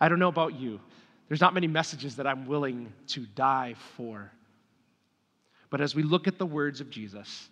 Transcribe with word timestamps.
I 0.00 0.08
don't 0.08 0.18
know 0.18 0.28
about 0.28 0.58
you. 0.58 0.80
There's 1.28 1.40
not 1.40 1.54
many 1.54 1.66
messages 1.66 2.16
that 2.16 2.26
I'm 2.26 2.46
willing 2.46 2.92
to 3.08 3.26
die 3.34 3.74
for. 3.96 4.30
But 5.68 5.80
as 5.80 5.94
we 5.94 6.02
look 6.02 6.26
at 6.26 6.38
the 6.38 6.46
words 6.46 6.80
of 6.80 6.90
Jesus, 6.90 7.48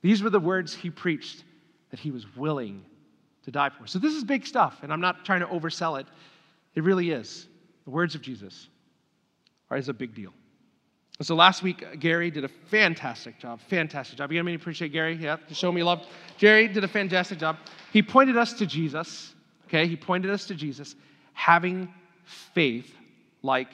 these 0.00 0.22
were 0.22 0.30
the 0.30 0.40
words 0.40 0.74
he 0.74 0.90
preached 0.90 1.44
that 1.90 2.00
he 2.00 2.10
was 2.10 2.24
willing 2.36 2.84
to 3.44 3.50
die 3.50 3.70
for. 3.70 3.86
So 3.86 3.98
this 3.98 4.14
is 4.14 4.24
big 4.24 4.46
stuff, 4.46 4.78
and 4.82 4.92
I'm 4.92 5.00
not 5.00 5.24
trying 5.24 5.40
to 5.40 5.46
oversell 5.46 6.00
it. 6.00 6.06
It 6.74 6.84
really 6.84 7.10
is. 7.10 7.46
The 7.84 7.90
words 7.90 8.14
of 8.14 8.22
Jesus 8.22 8.68
are 9.70 9.76
is 9.76 9.88
a 9.88 9.94
big 9.94 10.14
deal. 10.14 10.32
So 11.20 11.34
last 11.34 11.64
week, 11.64 11.84
Gary 11.98 12.30
did 12.30 12.44
a 12.44 12.48
fantastic 12.48 13.40
job. 13.40 13.60
Fantastic 13.68 14.18
job. 14.18 14.30
You 14.30 14.40
gonna 14.40 14.54
appreciate 14.54 14.92
Gary? 14.92 15.16
Yeah, 15.16 15.36
show 15.50 15.72
me 15.72 15.82
love. 15.82 16.06
Jerry 16.36 16.68
did 16.68 16.84
a 16.84 16.88
fantastic 16.88 17.40
job. 17.40 17.56
He 17.92 18.02
pointed 18.02 18.36
us 18.36 18.52
to 18.54 18.66
Jesus. 18.66 19.34
Okay, 19.66 19.86
he 19.88 19.96
pointed 19.96 20.30
us 20.30 20.46
to 20.46 20.54
Jesus, 20.54 20.94
having 21.38 21.88
faith 22.24 22.92
like 23.42 23.68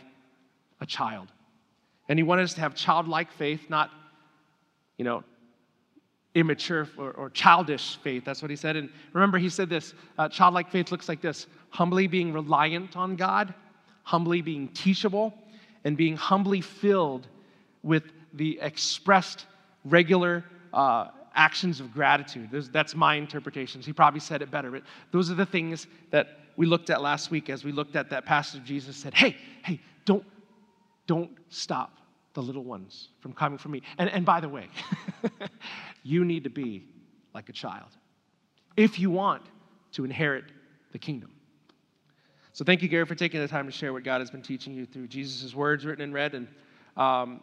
a 0.82 0.86
child. 0.86 1.28
And 2.10 2.18
he 2.18 2.22
wanted 2.22 2.42
us 2.42 2.52
to 2.54 2.60
have 2.60 2.74
childlike 2.74 3.32
faith, 3.32 3.70
not, 3.70 3.90
you 4.98 5.04
know, 5.06 5.24
immature 6.34 6.86
or, 6.98 7.12
or 7.12 7.30
childish 7.30 7.96
faith. 7.96 8.22
That's 8.22 8.42
what 8.42 8.50
he 8.50 8.56
said. 8.56 8.76
And 8.76 8.90
remember, 9.14 9.38
he 9.38 9.48
said 9.48 9.70
this 9.70 9.94
uh, 10.18 10.28
childlike 10.28 10.70
faith 10.70 10.92
looks 10.92 11.08
like 11.08 11.22
this 11.22 11.46
humbly 11.70 12.06
being 12.06 12.34
reliant 12.34 12.98
on 12.98 13.16
God, 13.16 13.54
humbly 14.02 14.42
being 14.42 14.68
teachable, 14.68 15.32
and 15.84 15.96
being 15.96 16.16
humbly 16.16 16.60
filled 16.60 17.28
with 17.82 18.02
the 18.34 18.58
expressed 18.60 19.46
regular 19.86 20.44
uh, 20.74 21.08
actions 21.34 21.80
of 21.80 21.94
gratitude. 21.94 22.50
that's 22.70 22.94
my 22.94 23.14
interpretations. 23.14 23.86
He 23.86 23.94
probably 23.94 24.20
said 24.20 24.42
it 24.42 24.50
better, 24.50 24.70
but 24.70 24.82
those 25.12 25.30
are 25.30 25.34
the 25.34 25.46
things 25.46 25.86
that 26.10 26.43
we 26.56 26.66
looked 26.66 26.90
at 26.90 27.02
last 27.02 27.30
week 27.30 27.50
as 27.50 27.64
we 27.64 27.72
looked 27.72 27.96
at 27.96 28.10
that 28.10 28.24
passage. 28.24 28.64
Jesus 28.64 28.96
said, 28.96 29.14
Hey, 29.14 29.36
hey, 29.64 29.80
don't, 30.04 30.24
don't 31.06 31.30
stop 31.48 31.98
the 32.34 32.42
little 32.42 32.64
ones 32.64 33.08
from 33.20 33.32
coming 33.32 33.58
from 33.58 33.72
me. 33.72 33.82
And, 33.98 34.08
and 34.10 34.24
by 34.24 34.40
the 34.40 34.48
way, 34.48 34.68
you 36.02 36.24
need 36.24 36.44
to 36.44 36.50
be 36.50 36.84
like 37.32 37.48
a 37.48 37.52
child 37.52 37.90
if 38.76 38.98
you 38.98 39.10
want 39.10 39.42
to 39.92 40.04
inherit 40.04 40.44
the 40.92 40.98
kingdom. 40.98 41.30
So 42.52 42.64
thank 42.64 42.82
you, 42.82 42.88
Gary, 42.88 43.04
for 43.04 43.14
taking 43.14 43.40
the 43.40 43.48
time 43.48 43.66
to 43.66 43.72
share 43.72 43.92
what 43.92 44.04
God 44.04 44.20
has 44.20 44.30
been 44.30 44.42
teaching 44.42 44.74
you 44.74 44.86
through 44.86 45.08
Jesus' 45.08 45.54
words 45.54 45.84
written 45.84 46.04
and 46.04 46.14
read. 46.14 46.34
And 46.34 46.48
um, 46.96 47.40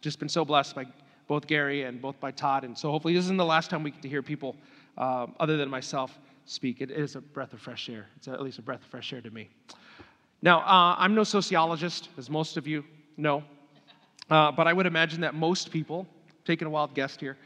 just 0.00 0.18
been 0.18 0.28
so 0.28 0.44
blessed 0.44 0.74
by 0.74 0.86
both 1.26 1.46
Gary 1.46 1.84
and 1.84 2.00
both 2.00 2.18
by 2.18 2.30
Todd. 2.30 2.64
And 2.64 2.76
so 2.76 2.90
hopefully 2.90 3.14
this 3.14 3.24
isn't 3.24 3.36
the 3.36 3.44
last 3.44 3.70
time 3.70 3.82
we 3.82 3.90
get 3.90 4.02
to 4.02 4.08
hear 4.08 4.22
people 4.22 4.56
um, 4.96 5.34
other 5.38 5.56
than 5.56 5.68
myself 5.68 6.18
speak. 6.48 6.80
It 6.80 6.90
is 6.90 7.14
a 7.14 7.20
breath 7.20 7.52
of 7.52 7.60
fresh 7.60 7.88
air. 7.88 8.06
It's 8.16 8.28
at 8.28 8.42
least 8.42 8.58
a 8.58 8.62
breath 8.62 8.80
of 8.80 8.86
fresh 8.86 9.12
air 9.12 9.20
to 9.20 9.30
me. 9.30 9.48
Now, 10.40 10.60
uh, 10.60 10.96
I'm 10.98 11.14
no 11.14 11.24
sociologist, 11.24 12.08
as 12.16 12.30
most 12.30 12.56
of 12.56 12.66
you 12.66 12.84
know, 13.16 13.42
uh, 14.30 14.52
but 14.52 14.66
I 14.66 14.72
would 14.72 14.86
imagine 14.86 15.20
that 15.20 15.34
most 15.34 15.70
people, 15.70 16.06
taking 16.44 16.66
a 16.66 16.70
wild 16.70 16.94
guess 16.94 17.16
here, 17.18 17.36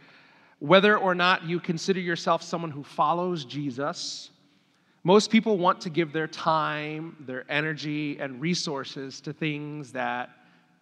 whether 0.59 0.97
or 0.97 1.15
not 1.15 1.45
you 1.45 1.59
consider 1.59 2.01
yourself 2.01 2.43
someone 2.43 2.71
who 2.71 2.85
follows 2.85 3.45
Jesus, 3.45 4.31
most 5.05 5.31
people 5.31 5.59
want 5.59 5.81
to 5.81 5.91
give 5.91 6.13
their 6.13 6.29
time, 6.29 7.17
their 7.21 7.45
energy, 7.51 8.19
and 8.21 8.41
resources 8.41 9.21
to 9.23 9.33
things 9.33 9.91
that 9.93 10.31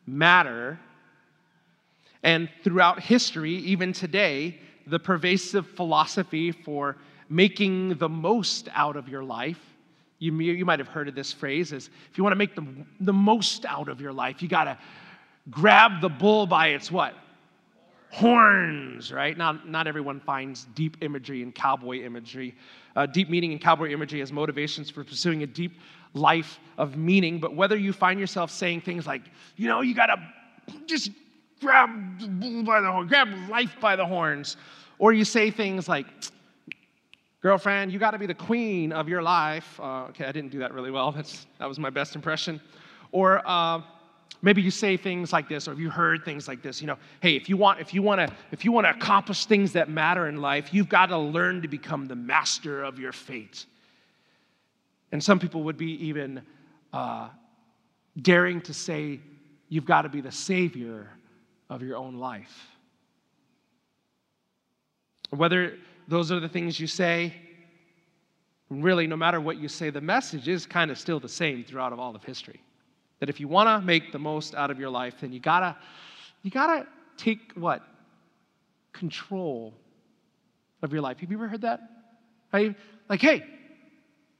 matter 0.07 0.79
and 2.23 2.51
throughout 2.63 3.01
history, 3.01 3.55
even 3.55 3.93
today, 3.93 4.59
the 4.87 4.99
pervasive 4.99 5.67
philosophy 5.67 6.53
for 6.53 6.97
making 7.31 7.97
the 7.99 8.09
most 8.09 8.69
out 8.75 8.97
of 8.97 9.09
your 9.09 9.23
life. 9.23 9.61
You, 10.19 10.37
you 10.39 10.67
might 10.67 10.81
have 10.81 10.89
heard 10.89 11.09
of 11.09 11.15
this 11.15 11.33
phrase 11.33 11.73
is 11.73 11.89
if 12.11 12.19
you 12.19 12.25
want 12.25 12.33
to 12.33 12.37
make 12.37 12.55
the, 12.55 12.67
the 13.01 13.13
most 13.13 13.65
out 13.65 13.89
of 13.89 14.01
your 14.01 14.13
life, 14.13 14.43
you 14.43 14.49
got 14.49 14.65
to 14.65 14.77
grab 15.51 16.03
the 16.03 16.11
bull 16.11 16.47
by 16.47 16.69
its 16.69 16.91
what? 16.91 17.15
Horns, 18.11 19.13
right? 19.13 19.39
Not, 19.39 19.69
not 19.69 19.87
everyone 19.87 20.21
finds 20.21 20.67
deep 20.75 20.99
imagery 21.01 21.43
in 21.43 21.53
cowboy 21.53 22.03
imagery. 22.03 22.55
Uh, 22.97 23.07
deep 23.07 23.31
meaning 23.31 23.53
in 23.53 23.59
cowboy 23.59 23.91
imagery 23.91 24.21
as 24.21 24.33
motivations 24.33 24.91
for 24.91 25.05
pursuing 25.05 25.45
a 25.45 25.47
deep 25.47 25.79
life 26.13 26.59
of 26.77 26.97
meaning. 26.97 27.39
But 27.39 27.55
whether 27.55 27.77
you 27.77 27.93
find 27.93 28.19
yourself 28.19 28.51
saying 28.51 28.81
things 28.81 29.07
like, 29.07 29.23
you 29.57 29.69
know, 29.69 29.81
you 29.81 29.95
got 29.95 30.07
to 30.07 30.21
just 30.87 31.13
grab 31.61 32.19
the 32.21 32.27
bull 32.27 32.65
by 32.65 32.81
the 32.81 32.91
horn, 32.91 33.07
grab 33.07 33.29
life 33.49 33.77
by 33.81 33.95
the 33.95 34.05
horns. 34.05 34.57
Or 34.99 35.13
you 35.13 35.25
say 35.25 35.51
things 35.51 35.89
like, 35.89 36.07
girlfriend, 37.41 37.93
you 37.93 37.99
got 37.99 38.11
to 38.11 38.19
be 38.19 38.27
the 38.27 38.35
queen 38.35 38.93
of 38.93 39.09
your 39.09 39.23
life. 39.23 39.79
Uh, 39.81 40.05
okay, 40.05 40.25
I 40.25 40.33
didn't 40.33 40.51
do 40.51 40.59
that 40.61 40.75
really 40.75 40.91
well. 40.91 41.13
That's, 41.17 41.47
that 41.59 41.67
was 41.67 41.79
my 41.79 41.91
best 41.91 42.15
impression. 42.15 42.61
Or 43.13 43.43
uh, 43.47 43.83
maybe 44.43 44.63
you 44.63 44.71
say 44.71 44.97
things 44.97 45.33
like 45.33 45.49
this, 45.49 45.67
or 45.67 45.75
you 45.75 45.91
heard 45.91 46.25
things 46.25 46.47
like 46.47 46.63
this? 46.63 46.81
You 46.81 46.87
know, 46.87 46.99
hey, 47.21 47.37
if 47.37 47.49
you 47.49 47.57
want, 47.57 47.81
if 47.81 47.95
you 47.95 48.03
want 48.03 48.21
to, 48.21 48.35
if 48.53 48.65
you 48.65 48.73
want 48.73 48.87
to 48.87 48.91
accomplish 48.91 49.47
things 49.47 49.73
that 49.73 49.89
matter 49.89 50.29
in 50.29 50.41
life, 50.41 50.73
you've 50.73 50.89
got 50.89 51.07
to 51.07 51.19
learn 51.19 51.63
to 51.63 51.69
become 51.69 52.07
the 52.07 52.17
master 52.17 52.83
of 52.83 52.99
your 52.99 53.13
fate. 53.13 53.67
And 55.13 55.23
some 55.23 55.39
people 55.39 55.65
would 55.65 55.77
be 55.77 55.93
even 56.07 56.43
uh, 56.93 57.29
daring 58.21 58.61
to 58.63 58.75
say, 58.75 59.21
you've 59.69 59.85
got 59.85 60.03
to 60.03 60.09
be 60.09 60.21
the 60.21 60.31
savior 60.33 61.11
of 61.69 61.83
your 61.83 61.97
own 61.97 62.17
life. 62.17 62.69
Whether 65.31 65.75
those 66.11 66.33
are 66.33 66.41
the 66.41 66.49
things 66.49 66.79
you 66.79 66.89
say, 66.89 67.33
really, 68.69 69.07
no 69.07 69.17
matter 69.17 69.41
what 69.41 69.59
you 69.59 69.69
say, 69.69 69.91
the 69.91 70.01
message 70.01 70.49
is 70.49 70.67
kind 70.67 70.91
of 70.91 70.99
still 70.99 71.21
the 71.21 71.29
same 71.29 71.63
throughout 71.65 71.93
of 71.93 72.01
all 72.01 72.15
of 72.17 72.25
history. 72.25 72.61
That 73.21 73.29
if 73.29 73.39
you 73.39 73.47
want 73.47 73.69
to 73.69 73.87
make 73.87 74.11
the 74.11 74.19
most 74.19 74.55
out 74.57 74.73
of 74.73 74.81
your 74.81 74.91
life, 74.91 75.15
then 75.21 75.33
you 75.33 75.39
gotta, 75.39 75.77
you 76.43 76.51
gotta 76.51 76.87
take 77.17 77.53
what? 77.55 77.83
Control 78.93 79.73
of 80.83 80.93
your 80.93 81.01
life. 81.01 81.21
Have 81.21 81.31
you 81.31 81.37
ever 81.37 81.47
heard 81.47 81.61
that? 81.61 81.81
Right? 82.53 82.75
Like, 83.09 83.21
hey, 83.21 83.45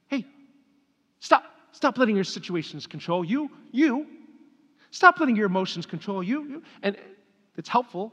hey, 0.09 0.25
stop, 1.21 1.45
stop 1.71 1.97
letting 1.97 2.15
your 2.15 2.25
situations 2.25 2.85
control 2.85 3.23
you, 3.23 3.49
you. 3.71 4.07
Stop 4.89 5.21
letting 5.21 5.37
your 5.37 5.45
emotions 5.45 5.85
control 5.85 6.21
you. 6.21 6.43
you. 6.43 6.63
And 6.83 6.97
it's 7.55 7.69
helpful, 7.69 8.11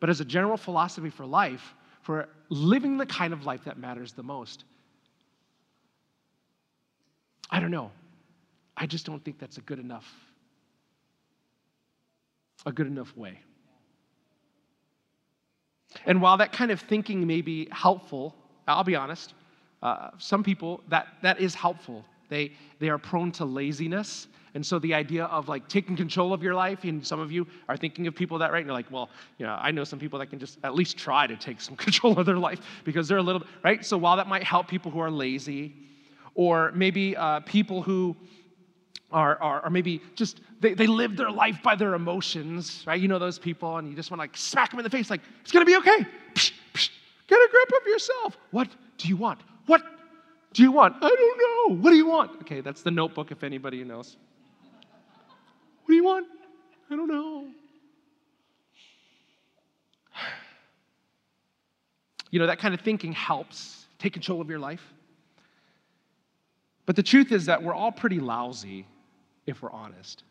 but 0.00 0.10
as 0.10 0.20
a 0.20 0.24
general 0.24 0.56
philosophy 0.56 1.10
for 1.10 1.24
life, 1.24 1.74
for 2.08 2.26
living 2.48 2.96
the 2.96 3.04
kind 3.04 3.34
of 3.34 3.44
life 3.44 3.64
that 3.64 3.76
matters 3.76 4.12
the 4.14 4.22
most, 4.22 4.64
I 7.50 7.60
don't 7.60 7.70
know. 7.70 7.90
I 8.74 8.86
just 8.86 9.04
don't 9.04 9.22
think 9.22 9.38
that's 9.38 9.58
a 9.58 9.60
good 9.60 9.78
enough 9.78 10.10
a 12.64 12.72
good 12.72 12.86
enough 12.86 13.14
way. 13.14 13.38
And 16.06 16.22
while 16.22 16.38
that 16.38 16.50
kind 16.50 16.70
of 16.70 16.80
thinking 16.80 17.26
may 17.26 17.42
be 17.42 17.68
helpful, 17.70 18.34
I'll 18.66 18.84
be 18.84 18.96
honest, 18.96 19.34
uh, 19.82 20.08
some 20.16 20.42
people 20.42 20.80
that 20.88 21.08
that 21.20 21.38
is 21.38 21.54
helpful. 21.54 22.06
They 22.30 22.52
they 22.78 22.88
are 22.88 22.96
prone 22.96 23.32
to 23.32 23.44
laziness 23.44 24.28
and 24.58 24.66
so 24.66 24.80
the 24.80 24.92
idea 24.92 25.26
of 25.26 25.48
like 25.48 25.68
taking 25.68 25.94
control 25.94 26.32
of 26.32 26.42
your 26.42 26.52
life, 26.52 26.82
and 26.82 27.06
some 27.06 27.20
of 27.20 27.30
you 27.30 27.46
are 27.68 27.76
thinking 27.76 28.08
of 28.08 28.16
people 28.16 28.38
that 28.38 28.50
right, 28.50 28.58
and 28.58 28.66
you're 28.66 28.74
like, 28.74 28.90
well, 28.90 29.08
you 29.38 29.46
know, 29.46 29.56
I 29.56 29.70
know 29.70 29.84
some 29.84 30.00
people 30.00 30.18
that 30.18 30.30
can 30.30 30.40
just 30.40 30.58
at 30.64 30.74
least 30.74 30.98
try 30.98 31.28
to 31.28 31.36
take 31.36 31.60
some 31.60 31.76
control 31.86 32.18
of 32.18 32.26
their 32.26 32.38
life 32.38 32.58
because 32.82 33.06
they're 33.06 33.18
a 33.18 33.22
little, 33.22 33.44
right? 33.62 33.86
So 33.86 33.96
while 33.96 34.16
that 34.16 34.26
might 34.26 34.42
help 34.42 34.66
people 34.66 34.90
who 34.90 34.98
are 34.98 35.12
lazy, 35.12 35.76
or 36.34 36.72
maybe 36.74 37.16
uh, 37.16 37.38
people 37.46 37.82
who 37.82 38.16
are, 39.12 39.40
are, 39.40 39.60
are, 39.60 39.70
maybe 39.70 40.02
just 40.16 40.40
they, 40.58 40.74
they 40.74 40.88
live 40.88 41.16
their 41.16 41.30
life 41.30 41.62
by 41.62 41.76
their 41.76 41.94
emotions, 41.94 42.82
right? 42.84 43.00
You 43.00 43.06
know 43.06 43.20
those 43.20 43.38
people, 43.38 43.76
and 43.76 43.88
you 43.88 43.94
just 43.94 44.10
want 44.10 44.18
to 44.18 44.22
like 44.22 44.36
smack 44.36 44.70
them 44.70 44.80
in 44.80 44.82
the 44.82 44.90
face, 44.90 45.08
like, 45.08 45.20
it's 45.40 45.52
gonna 45.52 45.66
be 45.66 45.76
okay. 45.76 46.04
Psh, 46.34 46.50
psh, 46.74 46.90
get 47.28 47.38
a 47.38 47.48
grip 47.48 47.80
of 47.80 47.86
yourself. 47.86 48.36
What 48.50 48.68
do 48.96 49.06
you 49.06 49.16
want? 49.16 49.38
What 49.66 49.84
do 50.52 50.64
you 50.64 50.72
want? 50.72 50.96
I 50.96 51.08
don't 51.08 51.70
know. 51.70 51.80
What 51.80 51.90
do 51.90 51.96
you 51.96 52.08
want? 52.08 52.40
Okay, 52.40 52.60
that's 52.60 52.82
the 52.82 52.90
notebook 52.90 53.30
if 53.30 53.44
anybody 53.44 53.84
knows. 53.84 54.16
What 55.88 55.92
do 55.92 55.96
you 55.96 56.04
want? 56.04 56.26
I 56.90 56.96
don't 56.96 57.08
know. 57.08 57.46
You 62.30 62.38
know, 62.38 62.46
that 62.46 62.58
kind 62.58 62.74
of 62.74 62.82
thinking 62.82 63.12
helps 63.12 63.86
take 63.98 64.12
control 64.12 64.42
of 64.42 64.50
your 64.50 64.58
life. 64.58 64.82
But 66.84 66.94
the 66.94 67.02
truth 67.02 67.32
is 67.32 67.46
that 67.46 67.62
we're 67.62 67.72
all 67.72 67.90
pretty 67.90 68.20
lousy, 68.20 68.84
if 69.46 69.62
we're 69.62 69.70
honest, 69.70 70.24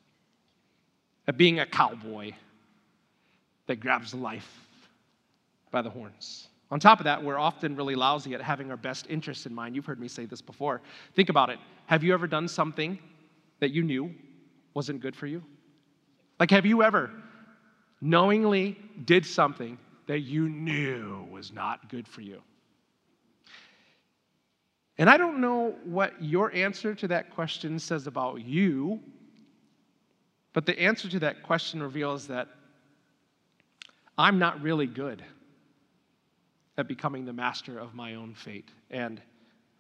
at 1.28 1.38
being 1.38 1.60
a 1.60 1.66
cowboy 1.66 2.34
that 3.66 3.80
grabs 3.80 4.14
life 4.14 4.60
by 5.72 5.82
the 5.82 5.90
horns. 5.90 6.50
On 6.70 6.80
top 6.80 7.00
of 7.00 7.06
that, 7.06 7.24
we're 7.24 7.40
often 7.40 7.76
really 7.76 7.96
lousy 7.96 8.36
at 8.36 8.42
having 8.44 8.70
our 8.70 8.78
best 8.78 9.08
interests 9.10 9.48
in 9.48 9.56
mind. 9.56 9.76
You've 9.76 9.88
heard 9.88 10.00
me 10.00 10.08
say 10.08 10.26
this 10.26 10.40
before. 10.40 10.82
Think 11.16 11.30
about 11.30 11.50
it. 11.50 11.58
Have 11.88 12.04
you 12.04 12.14
ever 12.14 12.28
done 12.28 12.48
something 12.48 13.00
that 13.60 13.72
you 13.72 13.82
knew 13.82 14.14
wasn't 14.78 15.02
good 15.02 15.16
for 15.16 15.26
you? 15.26 15.44
Like, 16.40 16.52
have 16.52 16.64
you 16.64 16.84
ever 16.84 17.10
knowingly 18.00 18.78
did 19.06 19.26
something 19.26 19.76
that 20.06 20.20
you 20.20 20.48
knew 20.50 21.28
was 21.32 21.52
not 21.52 21.90
good 21.90 22.08
for 22.08 22.22
you? 22.22 22.44
And 25.00 25.10
I 25.10 25.18
don't 25.18 25.42
know 25.42 25.74
what 25.84 26.22
your 26.22 26.54
answer 26.54 26.94
to 26.94 27.08
that 27.08 27.32
question 27.32 27.80
says 27.80 28.06
about 28.06 28.46
you, 28.46 29.00
but 30.54 30.68
the 30.68 30.80
answer 30.80 31.10
to 31.10 31.20
that 31.22 31.42
question 31.42 31.82
reveals 31.82 32.28
that 32.28 32.48
I'm 34.16 34.38
not 34.38 34.62
really 34.62 34.86
good 34.86 35.24
at 36.78 36.88
becoming 36.88 37.26
the 37.26 37.34
master 37.34 37.80
of 37.80 37.96
my 37.96 38.14
own 38.14 38.36
fate, 38.36 38.70
and 38.92 39.20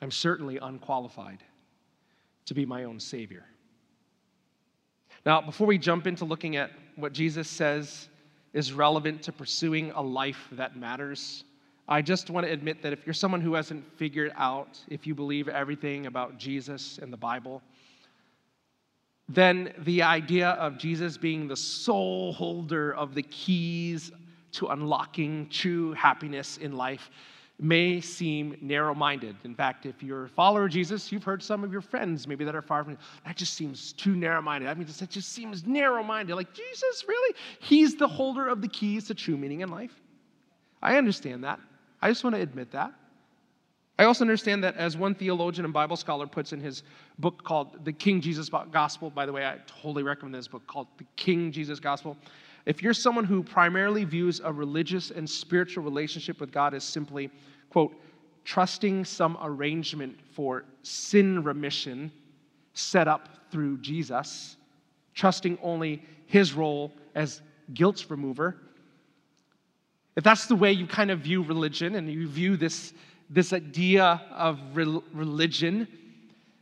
I'm 0.01 0.09
certainly 0.09 0.57
unqualified 0.57 1.43
to 2.47 2.55
be 2.55 2.65
my 2.65 2.85
own 2.85 2.99
savior. 2.99 3.45
Now, 5.27 5.41
before 5.41 5.67
we 5.67 5.77
jump 5.77 6.07
into 6.07 6.23
looking 6.23 6.55
at 6.55 6.71
what 6.95 7.11
Jesus 7.11 7.49
says 7.49 8.07
is 8.53 8.71
relevant 8.71 9.21
to 9.23 9.33
pursuing 9.33 9.91
a 9.91 10.01
life 10.01 10.47
that 10.53 10.77
matters, 10.77 11.43
I 11.85 12.01
just 12.01 12.29
want 12.29 12.47
to 12.47 12.53
admit 12.53 12.81
that 12.81 12.93
if 12.93 13.05
you're 13.05 13.13
someone 13.13 13.41
who 13.41 13.53
hasn't 13.53 13.83
figured 13.97 14.31
out 14.37 14.79
if 14.87 15.05
you 15.05 15.13
believe 15.13 15.49
everything 15.49 16.05
about 16.05 16.37
Jesus 16.37 16.97
and 16.99 17.11
the 17.11 17.17
Bible, 17.17 17.61
then 19.27 19.73
the 19.79 20.01
idea 20.01 20.51
of 20.51 20.77
Jesus 20.77 21.17
being 21.17 21.49
the 21.49 21.57
sole 21.57 22.31
holder 22.31 22.95
of 22.95 23.13
the 23.13 23.23
keys 23.23 24.13
to 24.53 24.67
unlocking 24.67 25.49
true 25.49 25.91
happiness 25.91 26.55
in 26.55 26.77
life 26.77 27.09
may 27.59 27.99
seem 27.99 28.55
narrow 28.61 28.93
minded. 28.93 29.35
In 29.43 29.55
fact, 29.55 29.85
if 29.87 30.03
you're 30.03 30.25
a 30.25 30.29
follower 30.29 30.65
of 30.65 30.71
Jesus, 30.71 31.11
you've 31.11 31.23
heard 31.23 31.41
some 31.41 31.63
of 31.63 31.71
your 31.71 31.81
friends 31.81 32.27
maybe 32.27 32.45
that 32.45 32.55
are 32.55 32.61
far 32.61 32.83
from 32.83 32.93
you. 32.93 32.99
That 33.25 33.35
just 33.35 33.55
seems 33.55 33.93
too 33.93 34.15
narrow 34.15 34.41
minded. 34.41 34.69
I 34.69 34.75
mean, 34.75 34.87
that 34.99 35.09
just 35.09 35.31
seems 35.31 35.65
narrow 35.65 36.03
minded. 36.03 36.35
Like, 36.35 36.53
Jesus, 36.53 37.05
really? 37.07 37.35
He's 37.59 37.95
the 37.95 38.07
holder 38.07 38.47
of 38.47 38.61
the 38.61 38.67
keys 38.67 39.07
to 39.07 39.15
true 39.15 39.37
meaning 39.37 39.61
in 39.61 39.69
life? 39.69 39.99
I 40.83 40.97
understand 40.97 41.43
that. 41.45 41.59
I 41.99 42.09
just 42.09 42.23
want 42.23 42.35
to 42.35 42.41
admit 42.41 42.71
that. 42.71 42.93
I 43.99 44.03
also 44.03 44.23
understand 44.23 44.63
that, 44.63 44.75
as 44.75 44.95
one 44.95 45.15
theologian 45.15 45.65
and 45.65 45.73
Bible 45.73 45.95
scholar 45.95 46.27
puts 46.27 46.53
in 46.53 46.59
his 46.59 46.83
book 47.17 47.43
called 47.43 47.83
The 47.83 47.91
King 47.91 48.21
Jesus 48.21 48.47
Gospel, 48.71 49.09
by 49.09 49.25
the 49.25 49.33
way, 49.33 49.43
I 49.43 49.57
totally 49.65 50.03
recommend 50.03 50.35
this 50.35 50.47
book 50.47 50.67
called 50.67 50.85
The 50.99 51.05
King 51.15 51.51
Jesus 51.51 51.79
Gospel. 51.79 52.15
If 52.67 52.83
you're 52.83 52.93
someone 52.93 53.23
who 53.23 53.43
primarily 53.43 54.03
views 54.03 54.41
a 54.43 54.51
religious 54.51 55.09
and 55.09 55.27
spiritual 55.27 55.85
relationship 55.85 56.41
with 56.41 56.51
God 56.51 56.73
as 56.73 56.83
simply, 56.83 57.31
quote, 57.69 57.95
trusting 58.43 59.05
some 59.05 59.37
arrangement 59.41 60.19
for 60.33 60.65
sin 60.83 61.45
remission 61.45 62.11
set 62.73 63.07
up 63.07 63.29
through 63.51 63.77
Jesus, 63.77 64.57
trusting 65.13 65.57
only 65.63 66.03
his 66.25 66.51
role 66.51 66.91
as 67.15 67.41
guilt 67.73 68.05
remover, 68.09 68.57
if 70.17 70.25
that's 70.25 70.47
the 70.47 70.55
way 70.55 70.73
you 70.73 70.87
kind 70.87 71.09
of 71.09 71.19
view 71.19 71.43
religion 71.43 71.95
and 71.95 72.11
you 72.11 72.27
view 72.27 72.57
this, 72.57 72.93
this 73.29 73.53
idea 73.53 74.21
of 74.35 74.59
re- 74.73 75.01
religion, 75.13 75.87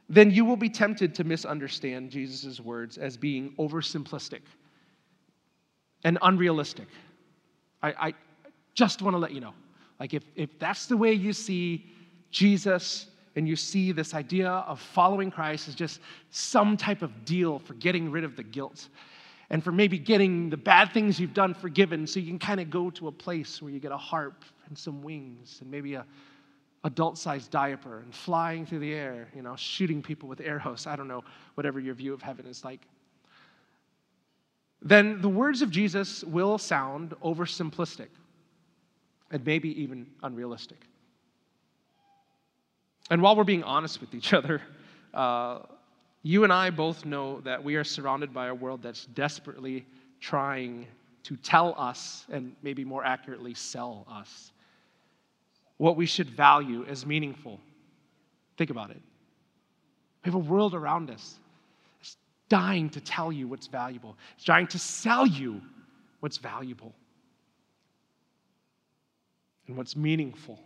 then 0.07 0.29
you 0.29 0.45
will 0.45 0.55
be 0.55 0.69
tempted 0.69 1.15
to 1.15 1.23
misunderstand 1.23 2.11
Jesus' 2.11 2.59
words 2.59 2.99
as 2.99 3.17
being 3.17 3.55
oversimplistic 3.57 4.41
and 6.05 6.19
unrealistic. 6.21 6.87
I, 7.83 8.07
I 8.07 8.13
just 8.75 9.01
want 9.01 9.15
to 9.15 9.17
let 9.17 9.33
you 9.33 9.41
know. 9.41 9.53
Like, 9.99 10.13
if, 10.13 10.23
if 10.35 10.57
that's 10.59 10.85
the 10.85 10.95
way 10.95 11.11
you 11.11 11.33
see 11.33 11.85
Jesus 12.31 13.07
and 13.35 13.47
you 13.47 13.55
see 13.55 13.91
this 13.91 14.13
idea 14.13 14.49
of 14.49 14.79
following 14.79 15.31
Christ 15.31 15.67
as 15.67 15.75
just 15.75 15.99
some 16.29 16.77
type 16.77 17.01
of 17.01 17.25
deal 17.25 17.59
for 17.59 17.73
getting 17.73 18.09
rid 18.11 18.23
of 18.23 18.35
the 18.35 18.43
guilt 18.43 18.87
and 19.49 19.63
for 19.63 19.71
maybe 19.71 19.97
getting 19.97 20.49
the 20.49 20.57
bad 20.57 20.93
things 20.93 21.19
you've 21.19 21.33
done 21.33 21.53
forgiven 21.53 22.07
so 22.07 22.19
you 22.19 22.27
can 22.27 22.39
kind 22.39 22.59
of 22.59 22.69
go 22.69 22.89
to 22.91 23.07
a 23.07 23.11
place 23.11 23.61
where 23.61 23.71
you 23.71 23.79
get 23.79 23.91
a 23.91 23.97
harp 23.97 24.45
and 24.67 24.77
some 24.77 25.01
wings 25.01 25.57
and 25.61 25.69
maybe 25.69 25.95
a 25.95 26.05
adult 26.83 27.17
sized 27.17 27.49
diaper 27.49 27.99
and 28.01 28.13
flying 28.13 28.63
through 28.63 28.79
the 28.79 28.93
air, 28.93 29.27
you 29.35 29.41
know, 29.41 29.55
shooting 29.55 30.03
people 30.03 30.29
with 30.29 30.39
air 30.39 30.61
arrows. 30.63 30.85
I 30.85 30.95
don't 30.95 31.07
know, 31.07 31.23
whatever 31.55 31.79
your 31.79 31.95
view 31.95 32.13
of 32.13 32.21
heaven 32.21 32.45
is 32.45 32.63
like 32.63 32.81
then 34.81 35.21
the 35.21 35.29
words 35.29 35.61
of 35.61 35.71
Jesus 35.71 36.23
will 36.23 36.57
sound 36.57 37.13
oversimplistic 37.23 38.09
and 39.31 39.45
maybe 39.45 39.81
even 39.81 40.07
unrealistic. 40.23 40.79
And 43.09 43.21
while 43.21 43.35
we're 43.35 43.43
being 43.43 43.63
honest 43.63 44.01
with 44.01 44.13
each 44.13 44.33
other, 44.33 44.61
uh, 45.13 45.59
you 46.23 46.43
and 46.43 46.51
I 46.51 46.69
both 46.71 47.05
know 47.05 47.39
that 47.41 47.63
we 47.63 47.75
are 47.75 47.83
surrounded 47.83 48.33
by 48.33 48.47
a 48.47 48.55
world 48.55 48.81
that's 48.81 49.05
desperately 49.05 49.85
trying 50.19 50.87
to 51.23 51.35
tell 51.37 51.75
us, 51.77 52.25
and 52.31 52.55
maybe 52.61 52.83
more 52.83 53.03
accurately, 53.03 53.53
sell 53.53 54.05
us, 54.09 54.51
what 55.77 55.95
we 55.95 56.05
should 56.05 56.29
value 56.29 56.85
as 56.85 57.05
meaningful. 57.05 57.59
Think 58.57 58.69
about 58.69 58.91
it. 58.91 59.01
We 60.23 60.29
have 60.31 60.35
a 60.35 60.39
world 60.39 60.73
around 60.73 61.09
us 61.09 61.39
dying 62.49 62.89
to 62.91 63.01
tell 63.01 63.31
you 63.31 63.47
what's 63.47 63.67
valuable, 63.67 64.17
it's 64.35 64.43
trying 64.43 64.67
to 64.67 64.79
sell 64.79 65.25
you 65.25 65.61
what's 66.19 66.37
valuable 66.37 66.93
and 69.67 69.75
what's 69.75 69.95
meaningful. 69.95 70.59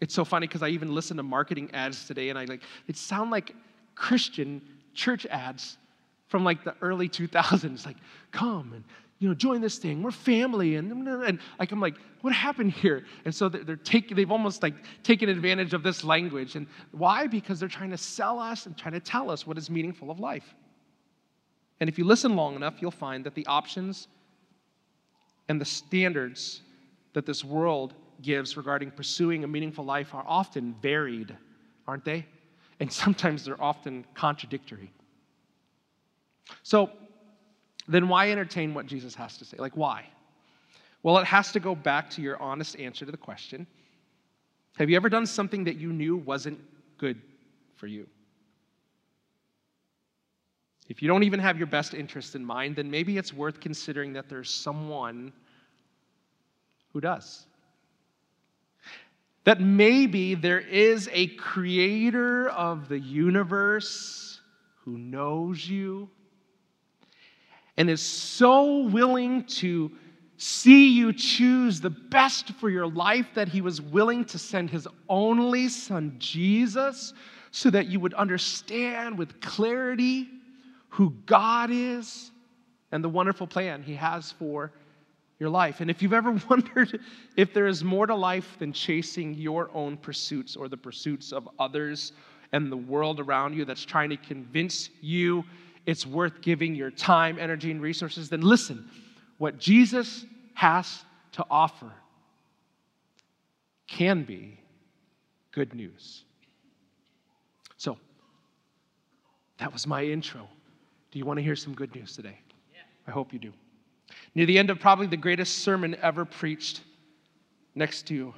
It's 0.00 0.14
so 0.14 0.24
funny 0.24 0.46
because 0.46 0.62
I 0.62 0.68
even 0.68 0.94
listen 0.94 1.16
to 1.16 1.22
marketing 1.22 1.70
ads 1.72 2.06
today 2.06 2.28
and 2.28 2.38
I 2.38 2.44
like, 2.44 2.62
it 2.86 2.96
sound 2.96 3.30
like 3.30 3.54
Christian 3.94 4.60
church 4.94 5.26
ads 5.26 5.78
from 6.28 6.44
like 6.44 6.64
the 6.64 6.74
early 6.82 7.08
2000s. 7.08 7.86
Like, 7.86 7.96
come 8.30 8.72
and 8.74 8.84
you 9.18 9.28
know, 9.28 9.34
join 9.34 9.60
this 9.60 9.78
thing. 9.78 10.02
We're 10.02 10.10
family. 10.10 10.76
And, 10.76 11.08
and 11.08 11.38
like, 11.58 11.72
I'm 11.72 11.80
like, 11.80 11.94
what 12.20 12.34
happened 12.34 12.72
here? 12.72 13.04
And 13.24 13.34
so 13.34 13.48
they're, 13.48 13.64
they're 13.64 13.76
taking, 13.76 14.16
they've 14.16 14.30
almost 14.30 14.62
like 14.62 14.74
taken 15.02 15.28
advantage 15.28 15.72
of 15.72 15.82
this 15.82 16.04
language. 16.04 16.54
And 16.54 16.66
why? 16.92 17.26
Because 17.26 17.58
they're 17.58 17.68
trying 17.68 17.90
to 17.90 17.98
sell 17.98 18.38
us 18.38 18.66
and 18.66 18.76
trying 18.76 18.94
to 18.94 19.00
tell 19.00 19.30
us 19.30 19.46
what 19.46 19.56
is 19.56 19.70
meaningful 19.70 20.10
of 20.10 20.20
life. 20.20 20.54
And 21.80 21.88
if 21.88 21.98
you 21.98 22.04
listen 22.04 22.36
long 22.36 22.56
enough, 22.56 22.74
you'll 22.80 22.90
find 22.90 23.24
that 23.24 23.34
the 23.34 23.46
options 23.46 24.08
and 25.48 25.60
the 25.60 25.64
standards 25.64 26.62
that 27.12 27.24
this 27.24 27.44
world 27.44 27.94
gives 28.22 28.56
regarding 28.56 28.90
pursuing 28.90 29.44
a 29.44 29.46
meaningful 29.46 29.84
life 29.84 30.14
are 30.14 30.24
often 30.26 30.74
varied, 30.82 31.36
aren't 31.86 32.04
they? 32.04 32.26
And 32.80 32.92
sometimes 32.92 33.44
they're 33.44 33.62
often 33.62 34.04
contradictory. 34.14 34.90
So, 36.62 36.90
then 37.88 38.08
why 38.08 38.30
entertain 38.30 38.74
what 38.74 38.86
Jesus 38.86 39.14
has 39.14 39.36
to 39.38 39.44
say? 39.44 39.56
Like, 39.58 39.76
why? 39.76 40.06
Well, 41.02 41.18
it 41.18 41.24
has 41.26 41.52
to 41.52 41.60
go 41.60 41.74
back 41.74 42.10
to 42.10 42.22
your 42.22 42.40
honest 42.42 42.78
answer 42.80 43.04
to 43.04 43.12
the 43.12 43.16
question 43.16 43.66
Have 44.78 44.90
you 44.90 44.96
ever 44.96 45.08
done 45.08 45.26
something 45.26 45.64
that 45.64 45.76
you 45.76 45.92
knew 45.92 46.16
wasn't 46.16 46.58
good 46.98 47.20
for 47.76 47.86
you? 47.86 48.06
If 50.88 51.02
you 51.02 51.08
don't 51.08 51.24
even 51.24 51.40
have 51.40 51.58
your 51.58 51.66
best 51.66 51.94
interest 51.94 52.34
in 52.34 52.44
mind, 52.44 52.76
then 52.76 52.90
maybe 52.90 53.18
it's 53.18 53.32
worth 53.32 53.60
considering 53.60 54.12
that 54.12 54.28
there's 54.28 54.50
someone 54.50 55.32
who 56.92 57.00
does. 57.00 57.46
That 59.44 59.60
maybe 59.60 60.34
there 60.34 60.60
is 60.60 61.08
a 61.12 61.28
creator 61.28 62.48
of 62.48 62.88
the 62.88 62.98
universe 62.98 64.40
who 64.84 64.98
knows 64.98 65.68
you 65.68 66.08
and 67.76 67.90
is 67.90 68.00
so 68.00 68.82
willing 68.88 69.44
to 69.44 69.90
see 70.38 70.88
you 70.88 71.12
choose 71.12 71.80
the 71.80 71.90
best 71.90 72.52
for 72.52 72.68
your 72.68 72.86
life 72.86 73.26
that 73.34 73.48
he 73.48 73.60
was 73.60 73.80
willing 73.80 74.24
to 74.26 74.38
send 74.38 74.70
his 74.70 74.86
only 75.08 75.68
son, 75.68 76.16
Jesus, 76.18 77.14
so 77.50 77.70
that 77.70 77.86
you 77.86 78.00
would 78.00 78.14
understand 78.14 79.16
with 79.16 79.40
clarity 79.40 80.28
who 80.90 81.10
God 81.26 81.70
is 81.72 82.30
and 82.92 83.02
the 83.02 83.08
wonderful 83.08 83.46
plan 83.46 83.82
he 83.82 83.94
has 83.94 84.32
for 84.32 84.72
your 85.38 85.50
life. 85.50 85.80
And 85.80 85.90
if 85.90 86.02
you've 86.02 86.12
ever 86.12 86.32
wondered 86.48 87.00
if 87.36 87.52
there 87.52 87.66
is 87.66 87.84
more 87.84 88.06
to 88.06 88.14
life 88.14 88.56
than 88.58 88.72
chasing 88.72 89.34
your 89.34 89.70
own 89.74 89.96
pursuits 89.96 90.56
or 90.56 90.68
the 90.68 90.76
pursuits 90.76 91.32
of 91.32 91.48
others 91.58 92.12
and 92.52 92.70
the 92.70 92.76
world 92.76 93.20
around 93.20 93.54
you 93.54 93.64
that's 93.64 93.84
trying 93.84 94.10
to 94.10 94.16
convince 94.16 94.90
you 95.00 95.44
it's 95.86 96.04
worth 96.04 96.42
giving 96.42 96.74
your 96.74 96.90
time, 96.90 97.38
energy, 97.38 97.70
and 97.70 97.80
resources, 97.80 98.28
then 98.28 98.42
listen. 98.42 98.90
What 99.38 99.58
Jesus 99.58 100.26
has 100.54 101.04
to 101.32 101.46
offer 101.48 101.92
can 103.86 104.24
be 104.24 104.58
good 105.52 105.74
news. 105.74 106.24
So, 107.76 107.96
that 109.58 109.72
was 109.72 109.86
my 109.86 110.04
intro. 110.04 110.48
Do 111.12 111.18
you 111.18 111.24
want 111.24 111.38
to 111.38 111.42
hear 111.42 111.56
some 111.56 111.74
good 111.74 111.94
news 111.94 112.16
today? 112.16 112.38
Yeah. 112.74 112.80
I 113.06 113.10
hope 113.12 113.32
you 113.32 113.38
do. 113.38 113.52
Near 114.34 114.46
the 114.46 114.58
end 114.58 114.70
of 114.70 114.80
probably 114.80 115.06
the 115.06 115.16
greatest 115.16 115.58
sermon 115.58 115.96
ever 116.02 116.24
preached, 116.24 116.80
next 117.74 118.06
to 118.08 118.34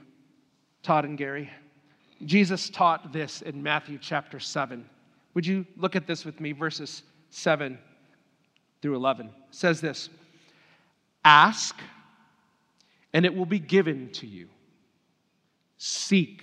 Todd 0.82 1.04
and 1.04 1.16
Gary, 1.16 1.50
Jesus 2.26 2.68
taught 2.68 3.12
this 3.12 3.42
in 3.42 3.62
Matthew 3.62 3.98
chapter 4.00 4.38
7. 4.38 4.84
Would 5.34 5.46
you 5.46 5.64
look 5.76 5.96
at 5.96 6.06
this 6.06 6.24
with 6.24 6.40
me, 6.40 6.52
verses 6.52 7.02
7 7.30 7.78
through 8.80 8.96
11 8.96 9.30
says 9.50 9.80
this 9.80 10.08
Ask, 11.24 11.78
and 13.12 13.24
it 13.24 13.34
will 13.34 13.46
be 13.46 13.58
given 13.58 14.10
to 14.12 14.26
you. 14.26 14.48
Seek, 15.76 16.42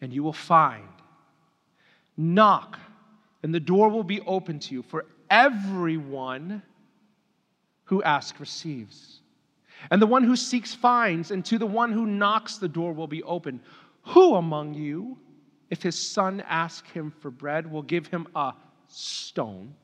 and 0.00 0.12
you 0.12 0.22
will 0.22 0.32
find. 0.32 0.88
Knock, 2.16 2.78
and 3.42 3.54
the 3.54 3.60
door 3.60 3.88
will 3.88 4.04
be 4.04 4.20
open 4.22 4.58
to 4.60 4.74
you. 4.74 4.82
For 4.82 5.06
everyone 5.30 6.62
who 7.84 8.02
asks 8.02 8.40
receives. 8.40 9.20
And 9.90 10.00
the 10.00 10.06
one 10.06 10.24
who 10.24 10.36
seeks 10.36 10.74
finds, 10.74 11.30
and 11.30 11.44
to 11.46 11.58
the 11.58 11.66
one 11.66 11.92
who 11.92 12.06
knocks, 12.06 12.56
the 12.56 12.68
door 12.68 12.92
will 12.92 13.06
be 13.06 13.22
open. 13.24 13.60
Who 14.08 14.36
among 14.36 14.74
you, 14.74 15.18
if 15.70 15.82
his 15.82 15.98
son 15.98 16.42
asks 16.48 16.90
him 16.90 17.12
for 17.20 17.30
bread, 17.30 17.70
will 17.70 17.82
give 17.82 18.06
him 18.06 18.26
a 18.34 18.54
stone? 18.94 19.74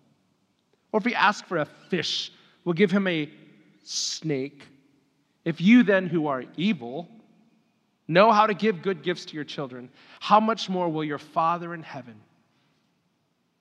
Or 0.93 0.99
if 0.99 1.05
he 1.05 1.15
asks 1.15 1.47
for 1.47 1.59
a 1.59 1.65
fish, 1.65 2.33
will 2.65 2.73
give 2.73 2.91
him 2.91 3.07
a 3.07 3.29
snake? 3.85 4.63
If 5.45 5.61
you 5.61 5.83
then, 5.83 6.07
who 6.07 6.27
are 6.27 6.45
evil, 6.57 7.09
know 8.09 8.33
how 8.33 8.47
to 8.47 8.55
give 8.55 8.83
good 8.83 9.03
gifts 9.03 9.25
to 9.27 9.35
your 9.35 9.45
children, 9.45 9.91
how 10.21 10.41
much 10.41 10.69
more 10.69 10.89
will 10.89 11.05
your 11.05 11.19
Father 11.19 11.75
in 11.75 11.83
heaven 11.83 12.15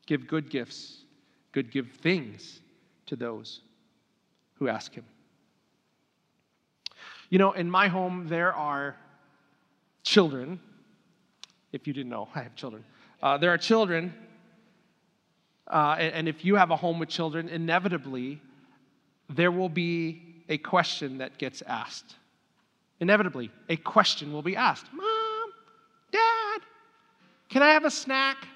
give 0.06 0.27
good 0.27 0.50
gifts, 0.50 1.03
good 1.51 1.72
give 1.72 1.88
things 2.01 2.62
to 3.06 3.15
those 3.15 3.62
who 4.56 4.68
ask 4.68 4.94
him? 4.94 5.06
You 7.29 7.38
know, 7.38 7.51
in 7.51 7.70
my 7.70 7.88
home, 7.88 8.27
there 8.27 8.53
are 8.53 8.96
children. 10.03 10.60
If 11.72 11.86
you 11.86 11.94
didn't 11.94 12.10
know, 12.10 12.27
I 12.36 12.41
have 12.41 12.56
children. 12.56 12.84
Uh, 13.22 13.38
there 13.38 13.53
are 13.53 13.58
children, 13.58 14.13
uh, 15.70 15.96
and, 16.00 16.14
and 16.14 16.28
if 16.28 16.44
you 16.44 16.56
have 16.56 16.72
a 16.72 16.76
home 16.76 17.00
with 17.00 17.10
children, 17.10 17.48
inevitably 17.50 18.42
there 19.30 19.52
will 19.52 19.70
be 19.70 20.44
a 20.50 20.58
question 20.58 21.20
that 21.20 21.38
gets 21.38 21.62
asked. 21.64 22.16
Inevitably, 23.00 23.52
a 23.70 23.78
question 23.78 24.34
will 24.34 24.42
be 24.42 24.56
asked 24.56 24.88
Mom, 24.92 25.52
Dad, 26.12 26.62
can 27.50 27.62
I 27.62 27.70
have 27.72 27.86
a 27.86 27.92
snack? 27.92 28.48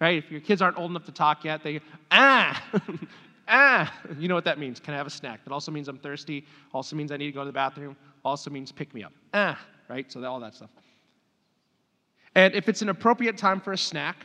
Right? 0.00 0.16
If 0.16 0.30
your 0.30 0.40
kids 0.40 0.62
aren't 0.62 0.78
old 0.78 0.90
enough 0.90 1.04
to 1.04 1.12
talk 1.12 1.44
yet, 1.44 1.62
they, 1.62 1.80
ah, 2.10 2.62
ah, 3.48 3.94
you 4.18 4.28
know 4.28 4.34
what 4.34 4.44
that 4.44 4.58
means. 4.58 4.80
Can 4.80 4.94
I 4.94 4.96
have 4.96 5.06
a 5.06 5.10
snack? 5.10 5.44
That 5.44 5.52
also 5.52 5.70
means 5.70 5.88
I'm 5.88 5.98
thirsty, 5.98 6.46
also 6.72 6.96
means 6.96 7.12
I 7.12 7.18
need 7.18 7.26
to 7.26 7.32
go 7.32 7.40
to 7.40 7.46
the 7.46 7.52
bathroom, 7.52 7.96
also 8.24 8.50
means 8.50 8.72
pick 8.72 8.94
me 8.94 9.04
up. 9.04 9.12
Ah, 9.34 9.60
right? 9.90 10.10
So 10.10 10.24
all 10.24 10.40
that 10.40 10.54
stuff. 10.54 10.70
And 12.34 12.54
if 12.54 12.68
it's 12.68 12.80
an 12.80 12.88
appropriate 12.88 13.36
time 13.36 13.60
for 13.60 13.72
a 13.72 13.78
snack, 13.78 14.24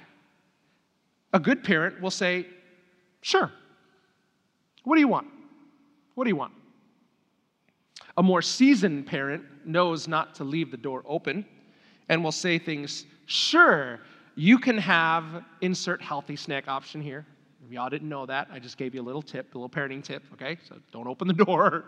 a 1.35 1.39
good 1.39 1.63
parent 1.63 2.01
will 2.01 2.09
say, 2.09 2.47
Sure. 3.21 3.51
What 4.85 4.95
do 4.95 5.01
you 5.01 5.07
want? 5.07 5.27
What 6.15 6.23
do 6.23 6.29
you 6.29 6.35
want? 6.35 6.53
A 8.17 8.23
more 8.23 8.41
seasoned 8.41 9.05
parent 9.05 9.43
knows 9.65 10.07
not 10.07 10.33
to 10.35 10.43
leave 10.43 10.71
the 10.71 10.77
door 10.77 11.03
open 11.05 11.45
and 12.07 12.23
will 12.23 12.31
say 12.31 12.57
things, 12.57 13.05
Sure, 13.25 13.99
you 14.35 14.57
can 14.57 14.77
have 14.77 15.43
insert 15.59 16.01
healthy 16.01 16.37
snack 16.37 16.69
option 16.69 17.01
here. 17.01 17.25
If 17.65 17.71
y'all 17.71 17.89
didn't 17.89 18.07
know 18.07 18.25
that, 18.27 18.47
I 18.51 18.59
just 18.59 18.77
gave 18.77 18.95
you 18.95 19.01
a 19.01 19.03
little 19.03 19.21
tip, 19.21 19.53
a 19.53 19.57
little 19.57 19.69
parenting 19.69 20.03
tip, 20.03 20.23
okay? 20.33 20.57
So 20.65 20.77
don't 20.93 21.07
open 21.07 21.27
the 21.27 21.33
door 21.45 21.83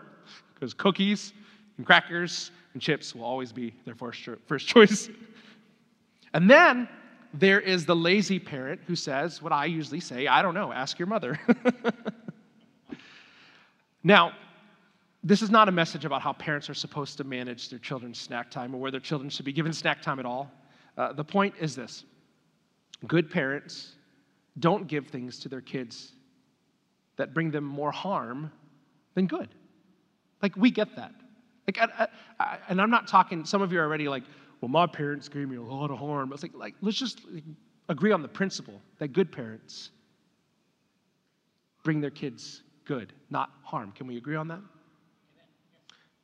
because 0.54 0.74
cookies 0.74 1.32
and 1.78 1.86
crackers 1.86 2.50
and 2.74 2.82
chips 2.82 3.14
will 3.14 3.24
always 3.24 3.50
be 3.50 3.74
their 3.86 3.94
first, 3.94 4.28
first 4.46 4.68
choice. 4.68 5.08
And 6.34 6.50
then 6.50 6.90
there 7.34 7.60
is 7.60 7.84
the 7.84 7.96
lazy 7.96 8.38
parent 8.38 8.80
who 8.86 8.96
says 8.96 9.42
what 9.42 9.52
I 9.52 9.66
usually 9.66 10.00
say 10.00 10.26
I 10.26 10.42
don't 10.42 10.54
know, 10.54 10.72
ask 10.72 10.98
your 10.98 11.08
mother. 11.08 11.38
now, 14.02 14.32
this 15.22 15.42
is 15.42 15.50
not 15.50 15.68
a 15.68 15.72
message 15.72 16.04
about 16.04 16.22
how 16.22 16.32
parents 16.32 16.70
are 16.70 16.74
supposed 16.74 17.16
to 17.18 17.24
manage 17.24 17.68
their 17.68 17.78
children's 17.78 18.18
snack 18.18 18.50
time 18.50 18.74
or 18.74 18.78
where 18.78 18.90
their 18.90 19.00
children 19.00 19.28
should 19.28 19.44
be 19.44 19.52
given 19.52 19.72
snack 19.72 20.00
time 20.00 20.18
at 20.18 20.26
all. 20.26 20.50
Uh, 20.96 21.12
the 21.12 21.24
point 21.24 21.54
is 21.60 21.74
this 21.74 22.04
good 23.06 23.30
parents 23.30 23.94
don't 24.58 24.88
give 24.88 25.08
things 25.08 25.38
to 25.40 25.48
their 25.48 25.60
kids 25.60 26.12
that 27.16 27.34
bring 27.34 27.50
them 27.50 27.64
more 27.64 27.92
harm 27.92 28.50
than 29.14 29.26
good. 29.26 29.48
Like, 30.42 30.56
we 30.56 30.70
get 30.70 30.96
that. 30.96 31.12
Like, 31.66 31.78
I, 31.78 32.08
I, 32.40 32.58
and 32.68 32.80
I'm 32.80 32.90
not 32.90 33.08
talking, 33.08 33.44
some 33.44 33.60
of 33.60 33.72
you 33.72 33.80
are 33.80 33.84
already 33.84 34.08
like, 34.08 34.22
well, 34.60 34.68
my 34.68 34.86
parents 34.86 35.28
gave 35.28 35.48
me 35.48 35.56
a 35.56 35.62
lot 35.62 35.90
of 35.90 35.98
harm. 35.98 36.32
It's 36.32 36.42
like, 36.42 36.54
like 36.54 36.74
let's 36.80 36.96
just 36.96 37.20
agree 37.88 38.12
on 38.12 38.22
the 38.22 38.28
principle 38.28 38.80
that 38.98 39.12
good 39.12 39.30
parents 39.30 39.90
bring 41.84 42.00
their 42.00 42.10
kids 42.10 42.62
good, 42.84 43.12
not 43.30 43.50
harm. 43.62 43.92
Can 43.92 44.06
we 44.06 44.16
agree 44.16 44.36
on 44.36 44.48
that? 44.48 44.60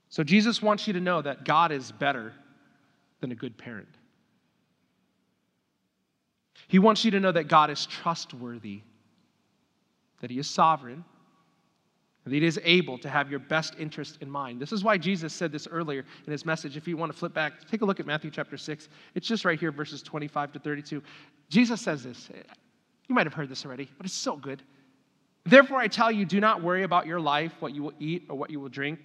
So 0.09 0.23
Jesus 0.23 0.63
wants 0.63 0.87
you 0.87 0.93
to 0.93 1.01
know 1.01 1.23
that 1.23 1.45
God 1.45 1.73
is 1.73 1.91
better 1.93 2.33
than 3.21 3.33
a 3.33 3.35
good 3.35 3.57
parent. 3.57 3.89
He 6.69 6.79
wants 6.79 7.05
you 7.05 7.11
to 7.13 7.21
know 7.21 7.33
that 7.33 7.49
God 7.49 7.71
is 7.71 7.87
trustworthy, 7.87 8.81
that 10.21 10.31
He 10.31 10.39
is 10.39 10.49
sovereign, 10.49 11.05
that 12.25 12.33
He 12.33 12.45
is 12.45 12.59
able 12.65 12.99
to 12.99 13.09
have 13.09 13.31
your 13.31 13.41
best 13.41 13.75
interest 13.79 14.19
in 14.21 14.31
mind. 14.31 14.61
This 14.61 14.73
is 14.73 14.83
why 14.83 14.97
Jesus 14.99 15.33
said 15.33 15.53
this 15.53 15.67
earlier 15.67 16.05
in 16.27 16.33
His 16.33 16.47
message. 16.47 16.77
If 16.77 16.89
you 16.89 16.97
want 16.97 17.13
to 17.13 17.19
flip 17.19 17.35
back, 17.35 17.69
take 17.71 17.83
a 17.83 17.85
look 17.85 18.01
at 18.01 18.07
Matthew 18.07 18.31
chapter 18.31 18.57
6. 18.57 18.89
It's 19.15 19.27
just 19.27 19.45
right 19.45 19.59
here, 19.59 19.71
verses 19.71 20.03
25 20.03 20.53
to 20.55 20.59
32. 20.59 21.03
Jesus 21.51 21.81
says 21.81 22.03
this. 22.03 22.31
You 23.09 23.15
might 23.15 23.27
have 23.27 23.35
heard 23.35 23.49
this 23.49 23.67
already, 23.67 23.91
but 23.97 24.07
it's 24.07 24.15
so 24.15 24.37
good. 24.37 24.63
Therefore, 25.45 25.79
I 25.79 25.89
tell 25.89 26.11
you, 26.11 26.25
do 26.25 26.41
not 26.41 26.63
worry 26.63 26.85
about 26.85 27.07
your 27.07 27.21
life, 27.21 27.53
what 27.61 27.75
you 27.75 27.83
will 27.83 27.93
eat 27.99 28.25
or 28.31 28.37
what 28.37 28.51
you 28.51 28.59
will 28.59 28.71
drink, 28.71 29.01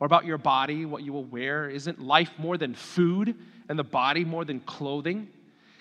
or 0.00 0.06
about 0.06 0.24
your 0.24 0.38
body, 0.38 0.86
what 0.86 1.02
you 1.02 1.12
will 1.12 1.24
wear. 1.24 1.68
Isn't 1.68 2.00
life 2.00 2.30
more 2.38 2.56
than 2.56 2.74
food, 2.74 3.36
and 3.68 3.78
the 3.78 3.84
body 3.84 4.24
more 4.24 4.44
than 4.46 4.60
clothing? 4.60 5.28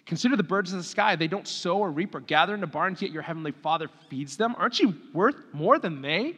Consider 0.06 0.36
the 0.36 0.44
birds 0.44 0.74
of 0.74 0.78
the 0.78 0.84
sky. 0.84 1.16
They 1.16 1.28
don't 1.28 1.48
sow 1.48 1.78
or 1.78 1.90
reap 1.90 2.14
or 2.14 2.20
gather 2.20 2.54
into 2.54 2.68
barns, 2.68 3.02
yet 3.02 3.12
your 3.12 3.22
heavenly 3.22 3.52
Father 3.52 3.90
feeds 4.10 4.36
them. 4.36 4.54
Aren't 4.58 4.80
you 4.80 4.94
worth 5.14 5.38
more 5.54 5.80
than 5.80 6.02
they? 6.02 6.36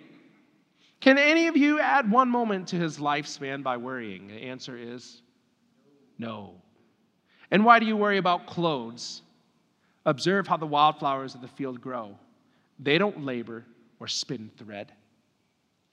Can 1.05 1.19
any 1.19 1.45
of 1.45 1.55
you 1.55 1.79
add 1.79 2.09
one 2.09 2.29
moment 2.29 2.69
to 2.69 2.77
his 2.77 2.97
lifespan 2.97 3.61
by 3.61 3.77
worrying? 3.77 4.27
The 4.27 4.41
answer 4.41 4.75
is 4.75 5.21
no. 6.17 6.55
And 7.51 7.63
why 7.63 7.77
do 7.77 7.85
you 7.85 7.95
worry 7.95 8.17
about 8.17 8.47
clothes? 8.47 9.21
Observe 10.07 10.47
how 10.47 10.57
the 10.57 10.65
wildflowers 10.65 11.35
of 11.35 11.41
the 11.41 11.47
field 11.47 11.79
grow. 11.79 12.17
They 12.79 12.97
don't 12.97 13.23
labor 13.23 13.63
or 13.99 14.07
spin 14.07 14.49
thread. 14.57 14.93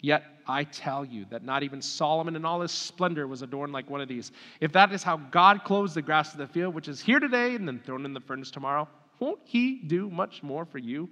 Yet 0.00 0.25
I 0.47 0.64
tell 0.64 1.04
you 1.04 1.26
that 1.28 1.45
not 1.45 1.62
even 1.62 1.83
Solomon 1.83 2.35
in 2.35 2.47
all 2.47 2.62
his 2.62 2.73
splendor 2.73 3.26
was 3.26 3.42
adorned 3.42 3.75
like 3.75 3.90
one 3.90 4.00
of 4.00 4.09
these. 4.09 4.33
If 4.62 4.73
that 4.73 4.95
is 4.95 5.02
how 5.02 5.19
God 5.19 5.62
clothes 5.62 5.92
the 5.92 6.00
grass 6.00 6.33
of 6.33 6.38
the 6.38 6.47
field, 6.47 6.75
which 6.75 6.88
is 6.88 7.02
here 7.02 7.21
today 7.21 7.54
and 7.54 7.69
then 7.69 7.83
thrown 7.85 8.07
in 8.07 8.14
the 8.14 8.21
furnace 8.21 8.50
tomorrow, 8.50 8.88
won't 9.19 9.40
he 9.45 9.75
do 9.75 10.09
much 10.09 10.42
more 10.42 10.64
for 10.64 10.78
you? 10.78 11.11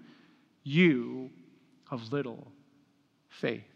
You 0.64 1.28
of 1.90 2.10
little 2.14 2.50
faith. 3.28 3.69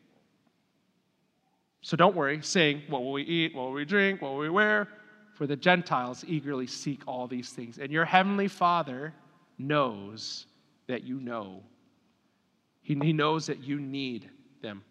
So 1.84 1.98
don't 1.98 2.16
worry, 2.16 2.40
saying, 2.40 2.80
What 2.88 3.02
will 3.02 3.12
we 3.12 3.24
eat? 3.24 3.54
What 3.54 3.66
will 3.66 3.72
we 3.72 3.84
drink? 3.84 4.22
What 4.22 4.32
will 4.32 4.38
we 4.38 4.48
wear? 4.48 4.88
For 5.34 5.46
the 5.46 5.54
Gentiles 5.54 6.24
eagerly 6.26 6.66
seek 6.66 7.02
all 7.06 7.26
these 7.26 7.50
things. 7.50 7.76
And 7.76 7.92
your 7.92 8.06
heavenly 8.06 8.48
Father 8.48 9.12
knows 9.58 10.46
that 10.86 11.04
you 11.04 11.20
know. 11.20 11.62
He, 12.80 12.94
he 12.94 13.12
knows 13.12 13.44
that 13.46 13.62
you 13.62 13.78
need 13.78 14.30
them. 14.62 14.82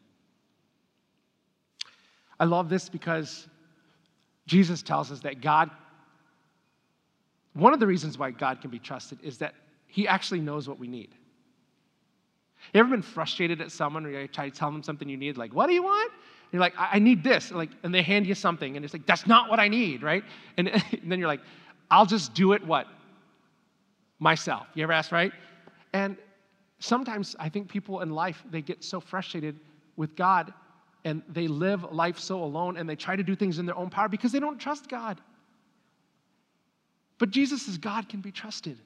I 2.39 2.45
love 2.45 2.69
this 2.69 2.89
because 2.89 3.47
Jesus 4.45 4.83
tells 4.83 5.11
us 5.11 5.19
that 5.21 5.41
God, 5.41 5.71
one 7.53 7.73
of 7.73 7.79
the 7.79 7.87
reasons 7.87 8.19
why 8.19 8.29
God 8.29 8.61
can 8.61 8.69
be 8.69 8.79
trusted 8.79 9.17
is 9.23 9.39
that 9.39 9.55
he 9.87 10.07
actually 10.07 10.41
knows 10.41 10.69
what 10.69 10.77
we 10.77 10.87
need. 10.87 11.15
You 12.71 12.81
ever 12.81 12.89
been 12.89 13.01
frustrated 13.01 13.61
at 13.61 13.71
someone 13.71 14.05
or 14.05 14.11
you 14.11 14.27
try 14.27 14.47
to 14.47 14.55
tell 14.55 14.71
them 14.71 14.83
something 14.83 15.09
you 15.09 15.17
need, 15.17 15.37
like, 15.37 15.55
what 15.55 15.65
do 15.65 15.73
you 15.73 15.81
want? 15.81 16.11
And 16.53 16.59
you're 16.59 16.67
like, 16.67 16.77
I, 16.77 16.97
I 16.97 16.99
need 16.99 17.23
this. 17.23 17.51
Like, 17.51 17.71
and 17.81 17.93
they 17.93 18.03
hand 18.03 18.27
you 18.27 18.35
something, 18.35 18.75
and 18.75 18.85
it's 18.85 18.93
like, 18.93 19.07
that's 19.07 19.25
not 19.25 19.49
what 19.49 19.59
I 19.59 19.67
need, 19.67 20.03
right? 20.03 20.23
And, 20.55 20.69
and 21.01 21.11
then 21.11 21.17
you're 21.17 21.27
like, 21.27 21.41
I'll 21.89 22.05
just 22.05 22.35
do 22.35 22.53
it 22.53 22.63
what? 22.63 22.85
Myself. 24.19 24.67
You 24.75 24.83
ever 24.83 24.93
ask, 24.93 25.11
right? 25.11 25.31
And 25.93 26.15
sometimes 26.77 27.35
I 27.39 27.49
think 27.49 27.69
people 27.69 28.01
in 28.01 28.11
life, 28.11 28.43
they 28.51 28.61
get 28.61 28.83
so 28.83 28.99
frustrated 28.99 29.59
with 29.95 30.15
God 30.15 30.53
and 31.05 31.23
they 31.27 31.47
live 31.47 31.91
life 31.91 32.19
so 32.19 32.43
alone 32.43 32.77
and 32.77 32.87
they 32.87 32.95
try 32.95 33.15
to 33.15 33.23
do 33.23 33.35
things 33.35 33.57
in 33.57 33.65
their 33.65 33.75
own 33.75 33.89
power 33.89 34.07
because 34.07 34.31
they 34.31 34.39
don't 34.39 34.59
trust 34.59 34.87
God. 34.87 35.19
But 37.17 37.31
Jesus' 37.31 37.77
God 37.77 38.07
can 38.07 38.21
be 38.21 38.31
trusted. 38.31 38.77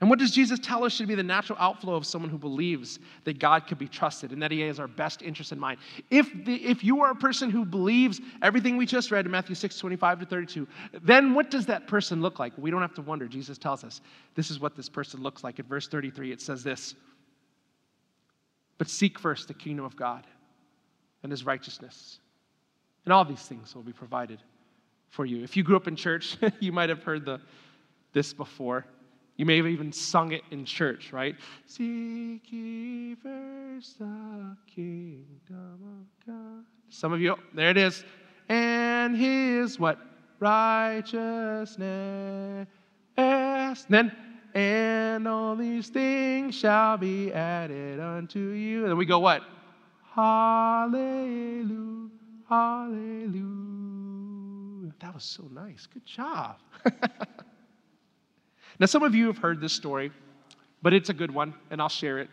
And 0.00 0.10
what 0.10 0.18
does 0.18 0.30
Jesus 0.30 0.58
tell 0.62 0.84
us 0.84 0.92
should 0.92 1.08
be 1.08 1.14
the 1.14 1.22
natural 1.22 1.58
outflow 1.58 1.94
of 1.94 2.04
someone 2.04 2.30
who 2.30 2.36
believes 2.36 2.98
that 3.24 3.38
God 3.38 3.66
could 3.66 3.78
be 3.78 3.88
trusted 3.88 4.30
and 4.30 4.42
that 4.42 4.50
He 4.50 4.60
has 4.60 4.78
our 4.78 4.88
best 4.88 5.22
interest 5.22 5.52
in 5.52 5.58
mind? 5.58 5.78
If, 6.10 6.30
the, 6.44 6.54
if 6.56 6.84
you 6.84 7.00
are 7.00 7.12
a 7.12 7.14
person 7.14 7.48
who 7.48 7.64
believes 7.64 8.20
everything 8.42 8.76
we 8.76 8.84
just 8.84 9.10
read 9.10 9.24
in 9.24 9.32
Matthew 9.32 9.54
6, 9.54 9.78
25 9.78 10.20
to 10.20 10.26
32, 10.26 10.68
then 11.02 11.32
what 11.32 11.50
does 11.50 11.64
that 11.66 11.86
person 11.86 12.20
look 12.20 12.38
like? 12.38 12.52
We 12.58 12.70
don't 12.70 12.82
have 12.82 12.94
to 12.94 13.02
wonder. 13.02 13.26
Jesus 13.26 13.56
tells 13.56 13.84
us 13.84 14.02
this 14.34 14.50
is 14.50 14.60
what 14.60 14.76
this 14.76 14.90
person 14.90 15.22
looks 15.22 15.42
like. 15.42 15.58
In 15.58 15.64
verse 15.64 15.88
33, 15.88 16.30
it 16.30 16.42
says 16.42 16.62
this 16.62 16.94
But 18.76 18.90
seek 18.90 19.18
first 19.18 19.48
the 19.48 19.54
kingdom 19.54 19.86
of 19.86 19.96
God 19.96 20.26
and 21.22 21.32
his 21.32 21.46
righteousness. 21.46 22.18
And 23.06 23.14
all 23.14 23.24
these 23.24 23.42
things 23.42 23.74
will 23.74 23.82
be 23.82 23.92
provided 23.92 24.42
for 25.08 25.24
you. 25.24 25.42
If 25.42 25.56
you 25.56 25.62
grew 25.62 25.76
up 25.76 25.88
in 25.88 25.96
church, 25.96 26.36
you 26.60 26.70
might 26.70 26.90
have 26.90 27.02
heard 27.02 27.24
the, 27.24 27.40
this 28.12 28.34
before. 28.34 28.84
You 29.36 29.44
may 29.44 29.58
have 29.58 29.66
even 29.66 29.92
sung 29.92 30.32
it 30.32 30.42
in 30.50 30.64
church, 30.64 31.12
right? 31.12 31.36
Seek 31.66 32.50
ye 32.50 33.14
first 33.16 33.98
the 33.98 34.56
kingdom 34.66 35.78
of 35.82 36.06
God. 36.26 36.64
Some 36.88 37.12
of 37.12 37.20
you, 37.20 37.36
there 37.54 37.68
it 37.70 37.76
is. 37.76 38.02
And 38.48 39.14
his 39.14 39.78
what? 39.78 39.98
Righteousness. 40.38 41.76
Then, 43.88 44.12
and 44.54 45.28
all 45.28 45.54
these 45.54 45.88
things 45.88 46.54
shall 46.54 46.96
be 46.96 47.30
added 47.32 48.00
unto 48.00 48.38
you. 48.40 48.82
And 48.82 48.90
then 48.90 48.96
we 48.96 49.04
go 49.04 49.18
what? 49.18 49.42
Hallelujah. 50.14 52.08
Hallelujah. 52.48 53.52
That 55.00 55.12
was 55.14 55.24
so 55.24 55.44
nice. 55.52 55.86
Good 55.86 56.06
job. 56.06 56.56
now, 58.78 58.86
some 58.86 59.02
of 59.02 59.14
you 59.14 59.26
have 59.26 59.38
heard 59.38 59.60
this 59.60 59.72
story, 59.72 60.12
but 60.82 60.92
it's 60.92 61.08
a 61.08 61.14
good 61.14 61.30
one, 61.30 61.54
and 61.70 61.80
I'll 61.80 61.88
share 61.88 62.18
it. 62.18 62.28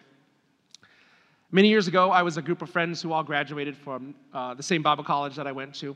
Many 1.51 1.69
years 1.69 1.87
ago, 1.87 2.09
I 2.09 2.23
was 2.23 2.37
a 2.37 2.41
group 2.41 2.61
of 2.61 2.69
friends 2.69 3.01
who 3.01 3.13
all 3.13 3.23
graduated 3.23 3.77
from 3.77 4.15
uh, 4.33 4.53
the 4.53 4.63
same 4.63 4.81
Bible 4.81 5.03
college 5.03 5.35
that 5.35 5.47
I 5.47 5.51
went 5.51 5.75
to. 5.75 5.95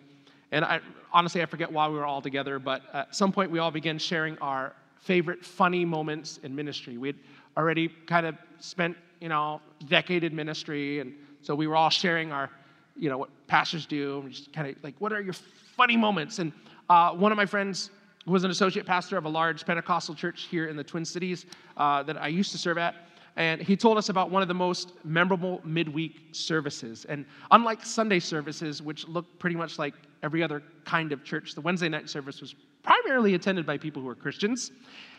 And 0.52 0.64
I, 0.64 0.80
honestly, 1.12 1.42
I 1.42 1.46
forget 1.46 1.72
why 1.72 1.90
we 1.90 1.96
were 1.96 2.06
all 2.06 2.22
together, 2.22 2.60
but 2.60 2.84
at 2.94 3.16
some 3.16 3.32
point 3.32 3.52
we 3.52 3.60
all 3.60 3.72
began 3.72 3.98
sharing 3.98 4.38
our 4.38 4.74
favorite 5.02 5.44
funny 5.44 5.84
moments 5.84 6.40
in 6.44 6.56
ministry. 6.56 6.98
We'd 6.98 7.18
already 7.58 7.90
kind 8.06 8.26
of 8.26 8.36
spent, 8.60 8.96
you 9.20 9.30
know, 9.30 9.62
decade 9.88 10.24
in 10.24 10.36
ministry, 10.36 11.00
and 11.00 11.14
so 11.42 11.56
we 11.56 11.68
were 11.68 11.76
all 11.76 11.90
sharing 11.90 12.32
our, 12.32 12.50
you 12.96 13.10
know, 13.10 13.18
what 13.18 13.30
pastors 13.48 13.86
do, 13.86 14.22
and 14.22 14.32
just 14.32 14.54
kind 14.54 14.70
of 14.70 14.82
like, 14.84 14.96
what 15.00 15.12
are 15.12 15.22
your 15.22 15.34
funny 15.76 15.98
moments? 15.98 16.40
And 16.40 16.54
uh, 16.90 17.12
one 17.12 17.32
of 17.32 17.36
my 17.36 17.46
friends 17.46 17.90
was 18.32 18.44
an 18.44 18.52
associate 18.52 18.86
pastor 18.86 19.18
of 19.18 19.26
a 19.26 19.30
large 19.30 19.66
Pentecostal 19.66 20.14
church 20.14 20.48
here 20.52 20.68
in 20.68 20.76
the 20.76 20.84
Twin 20.84 21.06
Cities 21.06 21.46
uh, 21.78 22.04
that 22.04 22.22
I 22.22 22.28
used 22.28 22.52
to 22.52 22.58
serve 22.58 22.78
at. 22.78 22.96
And 23.38 23.62
he 23.62 23.78
told 23.78 23.98
us 23.98 24.10
about 24.10 24.32
one 24.32 24.42
of 24.42 24.48
the 24.48 24.54
most 24.54 24.94
memorable 25.04 25.62
midweek 25.64 26.30
services. 26.32 27.06
And 27.06 27.26
unlike 27.52 27.86
Sunday 27.86 28.20
services, 28.20 28.82
which 28.82 29.08
look 29.08 29.26
pretty 29.38 29.56
much 29.56 29.78
like 29.78 29.94
every 30.24 30.42
other 30.42 30.64
kind 30.86 31.12
of 31.12 31.24
church, 31.24 31.54
the 31.54 31.62
Wednesday 31.62 31.88
night 31.88 32.10
service 32.10 32.42
was 32.42 32.56
primarily 32.84 33.36
attended 33.36 33.66
by 33.66 33.78
people 33.78 34.02
who 34.02 34.08
were 34.08 34.16
Christians. 34.16 34.72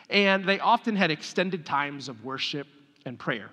And 0.09 0.43
they 0.43 0.59
often 0.59 0.95
had 0.95 1.11
extended 1.11 1.65
times 1.65 2.09
of 2.09 2.23
worship 2.25 2.67
and 3.05 3.17
prayer. 3.17 3.49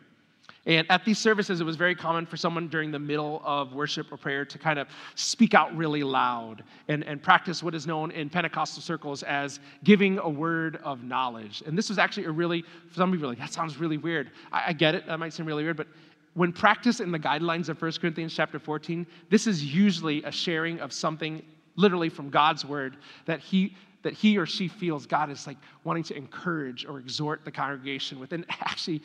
And 0.67 0.85
at 0.91 1.05
these 1.05 1.19
services, 1.19 1.61
it 1.61 1.65
was 1.65 1.76
very 1.76 1.95
common 1.95 2.26
for 2.26 2.37
someone 2.37 2.67
during 2.67 2.91
the 2.91 2.99
middle 2.99 3.41
of 3.45 3.73
worship 3.73 4.11
or 4.11 4.17
prayer 4.17 4.45
to 4.45 4.59
kind 4.59 4.79
of 4.81 4.88
speak 5.15 5.55
out 5.55 5.75
really 5.76 6.03
loud 6.03 6.65
and, 6.88 7.05
and 7.05 7.23
practice 7.23 7.62
what 7.62 7.75
is 7.75 7.87
known 7.87 8.11
in 8.11 8.29
Pentecostal 8.29 8.83
circles 8.83 9.23
as 9.23 9.61
giving 9.85 10.19
a 10.19 10.29
word 10.29 10.81
of 10.83 11.05
knowledge. 11.05 11.62
And 11.67 11.79
this 11.79 11.88
was 11.88 11.99
actually 11.99 12.25
a 12.25 12.33
really, 12.33 12.65
some 12.93 13.12
people 13.12 13.26
are 13.26 13.31
like, 13.31 13.38
that 13.38 13.53
sounds 13.53 13.79
really 13.79 13.97
weird. 13.97 14.33
I, 14.53 14.65
I 14.69 14.73
get 14.73 14.97
it, 14.97 15.07
that 15.07 15.19
might 15.21 15.33
seem 15.33 15.47
really 15.47 15.62
weird, 15.62 15.76
but 15.76 15.87
when 16.35 16.53
practiced 16.53 17.00
in 17.00 17.12
the 17.12 17.19
guidelines 17.19 17.69
of 17.69 17.81
1 17.81 17.93
Corinthians 17.93 18.35
chapter 18.35 18.59
14, 18.59 19.07
this 19.31 19.47
is 19.47 19.65
usually 19.65 20.23
a 20.25 20.33
sharing 20.33 20.81
of 20.81 20.93
something 20.93 21.43
literally 21.76 22.09
from 22.09 22.29
God's 22.29 22.65
word 22.65 22.97
that 23.25 23.41
he 23.41 23.75
that 24.06 24.14
he 24.14 24.38
or 24.38 24.46
she 24.46 24.68
feels 24.68 25.04
God 25.04 25.30
is 25.30 25.48
like 25.48 25.56
wanting 25.82 26.04
to 26.04 26.16
encourage 26.16 26.86
or 26.86 27.00
exhort 27.00 27.44
the 27.44 27.50
congregation 27.50 28.20
with. 28.20 28.32
And 28.32 28.46
actually, 28.60 29.02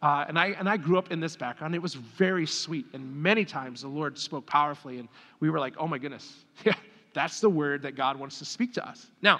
uh, 0.00 0.24
and, 0.26 0.38
I, 0.38 0.46
and 0.58 0.66
I 0.66 0.78
grew 0.78 0.96
up 0.96 1.12
in 1.12 1.20
this 1.20 1.36
background. 1.36 1.74
It 1.74 1.82
was 1.82 1.92
very 1.92 2.46
sweet. 2.46 2.86
And 2.94 3.14
many 3.14 3.44
times 3.44 3.82
the 3.82 3.88
Lord 3.88 4.16
spoke 4.18 4.46
powerfully, 4.46 5.00
and 5.00 5.08
we 5.40 5.50
were 5.50 5.58
like, 5.58 5.74
oh 5.76 5.86
my 5.86 5.98
goodness, 5.98 6.46
yeah, 6.64 6.76
that's 7.12 7.40
the 7.40 7.50
word 7.50 7.82
that 7.82 7.94
God 7.94 8.18
wants 8.18 8.38
to 8.38 8.46
speak 8.46 8.72
to 8.72 8.88
us. 8.88 9.08
Now, 9.20 9.38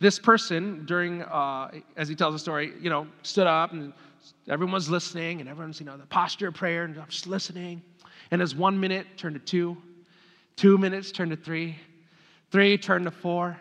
this 0.00 0.18
person, 0.18 0.84
during, 0.84 1.22
uh, 1.22 1.70
as 1.96 2.08
he 2.08 2.16
tells 2.16 2.34
the 2.34 2.40
story, 2.40 2.72
you 2.80 2.90
know, 2.90 3.06
stood 3.22 3.46
up 3.46 3.72
and 3.72 3.92
everyone's 4.48 4.90
listening, 4.90 5.40
and 5.40 5.48
everyone's, 5.48 5.78
you 5.78 5.86
know, 5.86 5.96
the 5.96 6.06
posture 6.06 6.48
of 6.48 6.54
prayer, 6.54 6.82
and 6.82 6.98
I'm 6.98 7.06
just 7.08 7.28
listening. 7.28 7.82
And 8.32 8.42
as 8.42 8.56
one 8.56 8.80
minute 8.80 9.06
turned 9.16 9.36
to 9.36 9.40
two, 9.40 9.76
two 10.56 10.76
minutes 10.76 11.12
turned 11.12 11.30
to 11.30 11.36
three, 11.36 11.76
three 12.50 12.78
turned 12.78 13.04
to 13.04 13.10
four, 13.10 13.58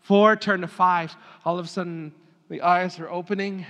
four 0.00 0.36
turned 0.36 0.62
to 0.62 0.68
five, 0.68 1.14
all 1.44 1.58
of 1.58 1.64
a 1.64 1.68
sudden 1.68 2.12
the 2.48 2.62
eyes 2.62 2.98
are 2.98 3.10
opening 3.10 3.64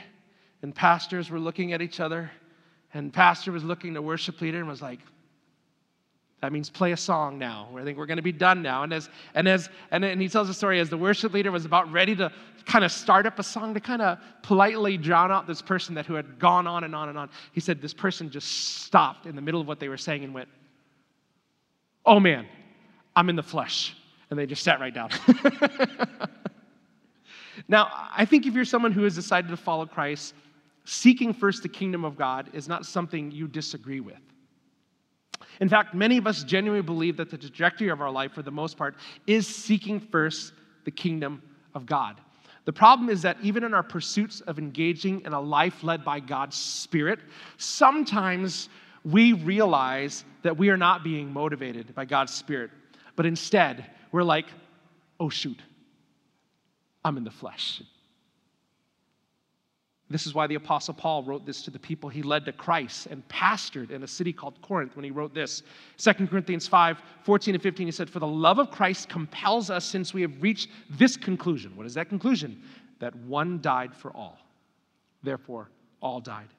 and 0.62 0.74
pastors 0.74 1.30
were 1.30 1.38
looking 1.38 1.74
at 1.74 1.82
each 1.82 2.00
other, 2.00 2.30
and 2.94 3.12
pastor 3.12 3.52
was 3.52 3.62
looking 3.62 3.92
to 3.94 4.00
worship 4.00 4.40
leader 4.40 4.58
and 4.58 4.68
was 4.68 4.80
like, 4.80 5.00
that 6.40 6.52
means 6.52 6.68
play 6.68 6.92
a 6.92 6.96
song 6.96 7.38
now. 7.38 7.68
I 7.76 7.84
think 7.84 7.96
we're 7.96 8.06
going 8.06 8.18
to 8.18 8.22
be 8.22 8.32
done 8.32 8.60
now. 8.60 8.82
And 8.82 8.92
as 8.92 9.08
and 9.34 9.48
as 9.48 9.70
and, 9.90 10.04
and 10.04 10.20
he 10.20 10.28
tells 10.28 10.48
the 10.48 10.54
story 10.54 10.78
as 10.78 10.90
the 10.90 10.98
worship 10.98 11.32
leader 11.32 11.50
was 11.50 11.64
about 11.64 11.90
ready 11.90 12.14
to 12.16 12.30
kind 12.66 12.84
of 12.84 12.92
start 12.92 13.24
up 13.24 13.38
a 13.38 13.42
song 13.42 13.72
to 13.72 13.80
kind 13.80 14.02
of 14.02 14.18
politely 14.42 14.98
drown 14.98 15.32
out 15.32 15.46
this 15.46 15.62
person 15.62 15.94
that 15.94 16.04
who 16.04 16.12
had 16.14 16.38
gone 16.38 16.66
on 16.66 16.84
and 16.84 16.94
on 16.94 17.08
and 17.08 17.16
on. 17.16 17.30
He 17.52 17.60
said 17.60 17.80
this 17.80 17.94
person 17.94 18.30
just 18.30 18.82
stopped 18.82 19.24
in 19.24 19.36
the 19.36 19.42
middle 19.42 19.60
of 19.60 19.66
what 19.66 19.80
they 19.80 19.88
were 19.88 19.96
saying 19.96 20.22
and 20.22 20.34
went, 20.34 20.48
"Oh 22.04 22.20
man, 22.20 22.46
I'm 23.16 23.30
in 23.30 23.36
the 23.36 23.42
flesh," 23.42 23.96
and 24.34 24.40
they 24.40 24.46
just 24.46 24.64
sat 24.64 24.80
right 24.80 24.92
down. 24.92 25.10
now, 27.68 27.88
I 28.12 28.24
think 28.24 28.46
if 28.46 28.54
you're 28.54 28.64
someone 28.64 28.90
who 28.90 29.04
has 29.04 29.14
decided 29.14 29.48
to 29.50 29.56
follow 29.56 29.86
Christ 29.86 30.34
seeking 30.84 31.32
first 31.32 31.62
the 31.62 31.68
kingdom 31.68 32.04
of 32.04 32.16
God 32.18 32.50
is 32.52 32.66
not 32.66 32.84
something 32.84 33.30
you 33.30 33.46
disagree 33.46 34.00
with. 34.00 34.18
In 35.60 35.68
fact, 35.68 35.94
many 35.94 36.16
of 36.16 36.26
us 36.26 36.42
genuinely 36.42 36.82
believe 36.82 37.16
that 37.18 37.30
the 37.30 37.38
trajectory 37.38 37.90
of 37.90 38.00
our 38.00 38.10
life, 38.10 38.32
for 38.32 38.42
the 38.42 38.50
most 38.50 38.76
part, 38.76 38.96
is 39.28 39.46
seeking 39.46 40.00
first 40.00 40.52
the 40.84 40.90
kingdom 40.90 41.40
of 41.76 41.86
God. 41.86 42.20
The 42.64 42.72
problem 42.72 43.08
is 43.08 43.22
that 43.22 43.36
even 43.40 43.62
in 43.62 43.72
our 43.72 43.84
pursuits 43.84 44.40
of 44.40 44.58
engaging 44.58 45.20
in 45.20 45.32
a 45.32 45.40
life 45.40 45.84
led 45.84 46.04
by 46.04 46.18
God's 46.18 46.56
Spirit, 46.56 47.20
sometimes 47.56 48.68
we 49.04 49.32
realize 49.32 50.24
that 50.42 50.56
we 50.56 50.70
are 50.70 50.76
not 50.76 51.04
being 51.04 51.32
motivated 51.32 51.94
by 51.94 52.04
God's 52.04 52.34
Spirit, 52.34 52.72
but 53.14 53.26
instead, 53.26 53.90
we're 54.14 54.22
like, 54.22 54.46
oh, 55.18 55.28
shoot, 55.28 55.58
I'm 57.04 57.16
in 57.16 57.24
the 57.24 57.32
flesh. 57.32 57.82
This 60.08 60.24
is 60.24 60.34
why 60.34 60.46
the 60.46 60.54
Apostle 60.54 60.94
Paul 60.94 61.24
wrote 61.24 61.44
this 61.44 61.62
to 61.62 61.72
the 61.72 61.80
people 61.80 62.08
he 62.08 62.22
led 62.22 62.44
to 62.44 62.52
Christ 62.52 63.08
and 63.10 63.26
pastored 63.28 63.90
in 63.90 64.04
a 64.04 64.06
city 64.06 64.32
called 64.32 64.62
Corinth 64.62 64.94
when 64.94 65.04
he 65.04 65.10
wrote 65.10 65.34
this. 65.34 65.64
2 65.98 66.28
Corinthians 66.28 66.68
5 66.68 67.02
14 67.24 67.54
and 67.54 67.62
15, 67.62 67.88
he 67.88 67.90
said, 67.90 68.08
For 68.08 68.20
the 68.20 68.26
love 68.26 68.60
of 68.60 68.70
Christ 68.70 69.08
compels 69.08 69.68
us 69.68 69.84
since 69.84 70.14
we 70.14 70.22
have 70.22 70.40
reached 70.40 70.68
this 70.90 71.16
conclusion. 71.16 71.74
What 71.74 71.84
is 71.84 71.94
that 71.94 72.08
conclusion? 72.08 72.62
That 73.00 73.16
one 73.16 73.60
died 73.62 73.92
for 73.92 74.12
all. 74.16 74.38
Therefore, 75.24 75.70
all 76.00 76.20
died. 76.20 76.50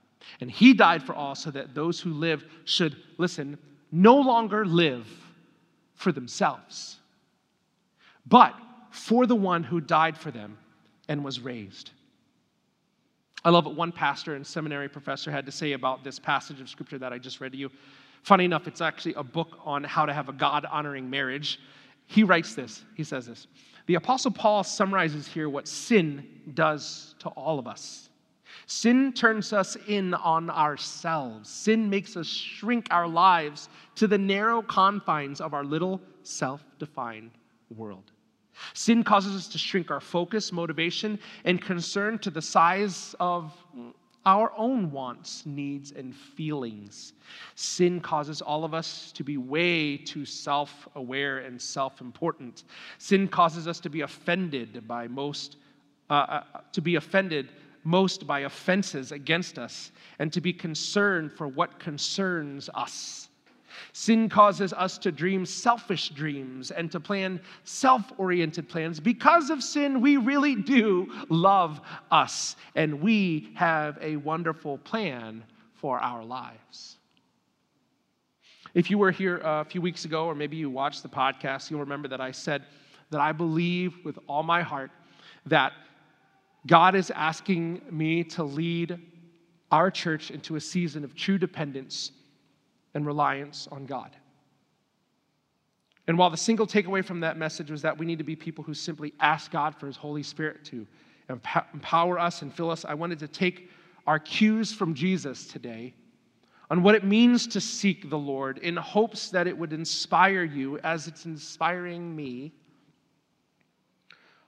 And 0.42 0.52
he 0.52 0.74
died 0.74 1.04
for 1.04 1.16
all 1.16 1.36
so 1.36 1.52
that 1.52 1.74
those 1.74 2.02
who 2.02 2.12
live 2.12 2.44
should, 2.66 2.98
listen, 3.18 3.58
no 3.94 4.18
longer 4.18 4.66
live 4.66 5.08
for 5.94 6.12
themselves, 6.12 6.98
but 8.26 8.56
for 8.92 9.26
the 9.26 9.36
one 9.36 9.64
who 9.64 9.82
died 9.82 10.18
for 10.18 10.32
them 10.32 10.58
and 11.08 11.24
was 11.24 11.40
raised. 11.40 11.92
I 13.44 13.50
love 13.50 13.66
what 13.66 13.76
one 13.76 13.92
pastor 13.92 14.36
and 14.36 14.46
seminary 14.46 14.90
professor 14.90 15.32
had 15.32 15.46
to 15.46 15.52
say 15.52 15.74
about 15.74 16.04
this 16.04 16.18
passage 16.18 16.60
of 16.62 16.70
scripture 16.70 16.98
that 16.98 17.14
I 17.14 17.20
just 17.20 17.40
read 17.40 17.52
to 17.52 17.58
you. 17.58 17.70
Funny 18.24 18.46
enough, 18.46 18.68
it's 18.68 18.82
actually 18.82 19.14
a 19.14 19.24
book 19.24 19.60
on 19.64 19.84
how 19.84 20.06
to 20.06 20.14
have 20.14 20.30
a 20.30 20.34
God 20.34 20.66
honoring 20.66 21.08
marriage. 21.10 21.60
He 22.08 22.24
writes 22.24 22.56
this, 22.56 22.84
he 22.96 23.04
says 23.04 23.28
this. 23.28 23.46
The 23.86 23.96
Apostle 23.96 24.32
Paul 24.32 24.64
summarizes 24.64 25.28
here 25.28 25.48
what 25.48 25.68
sin 25.68 26.26
does 26.56 27.14
to 27.20 27.30
all 27.30 27.60
of 27.60 27.68
us. 27.68 28.10
Sin 28.66 29.14
turns 29.14 29.54
us 29.54 29.78
in 29.88 30.16
on 30.16 30.50
ourselves. 30.50 31.50
Sin 31.50 31.88
makes 31.88 32.18
us 32.18 32.26
shrink 32.26 32.88
our 32.90 33.08
lives 33.08 33.70
to 33.96 34.08
the 34.08 34.18
narrow 34.18 34.64
confines 34.64 35.40
of 35.40 35.54
our 35.54 35.64
little 35.64 36.02
self 36.24 36.64
defined 36.80 37.30
world. 37.76 38.12
Sin 38.74 39.04
causes 39.04 39.36
us 39.36 39.48
to 39.50 39.58
shrink 39.58 39.92
our 39.92 40.00
focus, 40.00 40.52
motivation, 40.52 41.20
and 41.44 41.62
concern 41.62 42.20
to 42.20 42.30
the 42.30 42.42
size 42.42 43.16
of 43.20 43.54
our 44.26 44.52
own 44.58 44.92
wants, 44.92 45.46
needs, 45.46 45.92
and 45.92 46.16
feelings. 46.16 47.14
Sin 47.54 48.02
causes 48.02 48.42
all 48.42 48.64
of 48.64 48.74
us 48.74 49.12
to 49.12 49.24
be 49.24 49.38
way 49.38 49.98
too 49.98 50.26
self 50.26 50.88
aware 50.96 51.40
and 51.40 51.62
self 51.62 52.02
important. 52.02 52.64
Sin 52.98 53.28
causes 53.28 53.68
us 53.68 53.80
to 53.82 53.90
be 53.90 54.02
offended 54.02 54.88
by 54.88 55.08
most, 55.08 55.58
uh, 56.10 56.14
uh, 56.14 56.44
to 56.72 56.82
be 56.82 56.96
offended 56.96 57.50
most 57.84 58.26
by 58.26 58.42
offenses 58.42 59.12
against 59.12 59.60
us, 59.60 59.92
and 60.18 60.34
to 60.34 60.42
be 60.42 60.52
concerned 60.52 61.32
for 61.32 61.48
what 61.48 61.78
concerns 61.78 62.68
us. 62.74 63.25
Sin 63.94 64.30
causes 64.30 64.74
us 64.74 64.98
to 65.00 65.12
dream 65.12 65.46
selfish 65.46 66.10
dreams 66.10 66.72
and 66.72 66.92
to 66.92 67.00
plan 67.00 67.40
self 67.64 68.12
oriented 68.18 68.70
plans. 68.70 69.00
Because 69.00 69.50
of 69.50 69.64
sin, 69.64 70.02
we 70.02 70.18
really 70.18 70.56
do 70.56 71.12
love 71.30 71.82
us, 72.12 72.56
and 72.76 73.02
we 73.02 73.52
have 73.56 73.98
a 74.02 74.18
wonderful 74.18 74.78
plan 74.80 75.44
for 75.74 76.00
our 76.00 76.24
lives. 76.24 76.98
If 78.74 78.90
you 78.90 78.98
were 78.98 79.12
here 79.12 79.42
uh, 79.44 79.62
a 79.62 79.66
few 79.66 79.82
weeks 79.82 80.04
ago, 80.04 80.26
or 80.26 80.36
maybe 80.36 80.58
you 80.58 80.70
watched 80.70 81.02
the 81.02 81.10
podcast, 81.10 81.72
you'll 81.72 81.80
remember 81.80 82.10
that 82.10 82.20
I 82.20 82.32
said 82.32 82.64
that 83.10 83.22
I 83.22 83.32
believe 83.32 84.04
with 84.04 84.20
all 84.28 84.44
my 84.44 84.62
heart 84.62 84.92
that 85.46 85.72
God 86.68 86.96
is 86.96 87.12
asking 87.12 87.82
me 87.90 88.24
to 88.26 88.44
lead 88.44 89.00
our 89.72 89.92
church 89.92 90.32
into 90.32 90.56
a 90.56 90.62
season 90.62 91.04
of 91.04 91.16
true 91.16 91.38
dependence 91.38 92.12
and 92.96 93.06
reliance 93.06 93.68
on 93.72 93.86
God. 93.86 94.16
And 96.08 96.18
while 96.18 96.30
the 96.30 96.38
single 96.38 96.66
takeaway 96.66 97.04
from 97.04 97.20
that 97.20 97.38
message 97.38 97.70
was 97.70 97.82
that 97.82 97.98
we 97.98 98.06
need 98.06 98.18
to 98.20 98.24
be 98.24 98.36
people 98.36 98.64
who 98.64 98.74
simply 98.74 99.14
ask 99.20 99.52
God 99.52 99.76
for 99.76 99.88
His 99.88 99.98
Holy 99.98 100.24
Spirit 100.24 100.64
to 100.66 100.88
empower 101.30 102.20
us 102.20 102.42
and 102.42 102.54
fill 102.54 102.70
us, 102.70 102.86
I 102.86 102.94
wanted 102.94 103.20
to 103.20 103.28
take 103.28 103.70
our 104.08 104.20
cues 104.20 104.74
from 104.74 104.94
Jesus 104.94 105.48
today 105.48 105.94
on 106.70 106.84
what 106.84 106.96
it 106.96 107.04
means 107.04 107.48
to 107.48 107.62
seek 107.62 108.10
the 108.10 108.18
Lord 108.18 108.60
in 108.60 108.76
hopes 108.76 109.30
that 109.30 109.48
it 109.48 109.58
would 109.58 109.74
inspire 109.74 110.44
you 110.44 110.80
as 110.80 111.08
it's 111.08 111.26
inspiring 111.26 112.16
me 112.16 112.54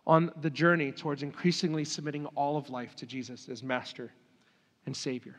on 0.05 0.31
the 0.41 0.49
journey 0.49 0.91
towards 0.91 1.21
increasingly 1.21 1.83
submitting 1.83 2.25
all 2.27 2.55
of 2.55 2.69
life 2.69 2.95
to 2.95 3.05
Jesus 3.05 3.49
as 3.49 3.61
Master 3.61 4.11
and 4.85 4.95
Savior. 4.95 5.35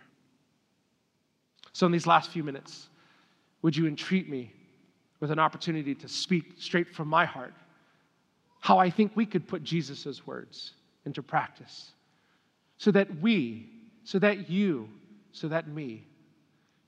So, 1.72 1.86
in 1.86 1.92
these 1.92 2.06
last 2.06 2.30
few 2.30 2.44
minutes, 2.44 2.88
would 3.62 3.76
you 3.76 3.86
entreat 3.86 4.28
me 4.28 4.52
with 5.20 5.30
an 5.30 5.38
opportunity 5.38 5.94
to 5.94 6.08
speak 6.08 6.52
straight 6.58 6.88
from 6.88 7.08
my 7.08 7.24
heart 7.24 7.54
how 8.60 8.78
I 8.78 8.90
think 8.90 9.12
we 9.14 9.24
could 9.24 9.46
put 9.46 9.62
Jesus' 9.62 10.26
words 10.26 10.72
into 11.04 11.22
practice 11.22 11.92
so 12.76 12.90
that 12.90 13.20
we, 13.20 13.70
so 14.04 14.18
that 14.18 14.50
you, 14.50 14.88
so 15.32 15.48
that 15.48 15.68
me 15.68 16.06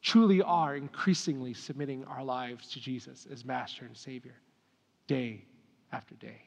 truly 0.02 0.42
are 0.42 0.76
increasingly 0.76 1.52
submitting 1.52 2.04
our 2.04 2.24
lives 2.24 2.70
to 2.72 2.80
Jesus 2.80 3.26
as 3.30 3.44
Master 3.44 3.84
and 3.84 3.96
Savior 3.96 4.34
day 5.06 5.44
after 5.92 6.14
day 6.16 6.42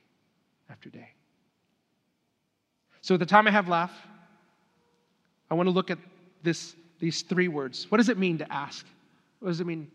after 0.70 0.90
day. 0.90 1.10
So, 3.02 3.16
at 3.16 3.20
the 3.20 3.26
time 3.26 3.48
I 3.48 3.52
have 3.52 3.68
left, 3.68 3.94
I 5.52 5.56
want 5.56 5.68
to 5.68 5.72
look 5.72 5.92
at 5.92 6.00
this, 6.42 6.76
these 7.00 7.22
three 7.22 7.50
words. 7.50 7.92
What 7.92 7.98
does 7.98 8.10
it 8.10 8.18
mean 8.18 8.38
to 8.38 8.52
ask? 8.52 8.86
What 9.40 9.50
does 9.50 9.60
it 9.60 9.68
mean 9.68 9.92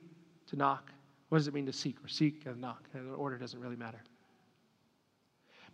to 0.49 0.57
knock? 0.57 0.91
What 1.29 1.39
does 1.39 1.49
it 1.49 1.55
mean 1.55 1.67
to 1.67 1.73
seek 1.73 1.97
or 2.03 2.09
seek 2.09 2.47
and 2.47 2.61
knock? 2.61 2.85
The 2.93 3.01
order 3.01 3.39
doesn't 3.39 3.61
really 3.61 3.77
matter. 3.77 4.01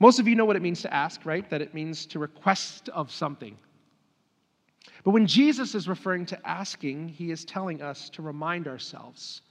Most 0.00 0.18
of 0.18 0.26
you 0.26 0.34
know 0.34 0.44
what 0.44 0.56
it 0.56 0.62
means 0.62 0.82
to 0.82 0.92
ask, 0.92 1.24
right? 1.24 1.48
That 1.50 1.62
it 1.62 1.74
means 1.74 2.06
to 2.06 2.18
request 2.18 2.88
of 2.88 3.10
something. 3.10 3.56
But 5.04 5.12
when 5.12 5.26
Jesus 5.26 5.74
is 5.74 5.88
referring 5.88 6.26
to 6.26 6.48
asking, 6.48 7.08
he 7.08 7.30
is 7.30 7.44
telling 7.44 7.82
us 7.82 8.10
to 8.10 8.22
remind 8.22 8.66
ourselves 8.66 9.42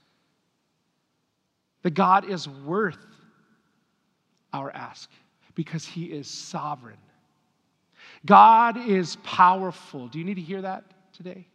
that 1.82 1.94
God 1.94 2.28
is 2.28 2.48
worth 2.48 3.06
our 4.52 4.70
ask 4.72 5.10
because 5.54 5.86
he 5.86 6.06
is 6.06 6.28
sovereign. 6.28 6.98
God 8.26 8.76
is 8.88 9.16
powerful. 9.16 10.08
Do 10.08 10.18
you 10.18 10.24
need 10.24 10.34
to 10.34 10.40
hear 10.40 10.62
that 10.62 10.84
today? 11.12 11.46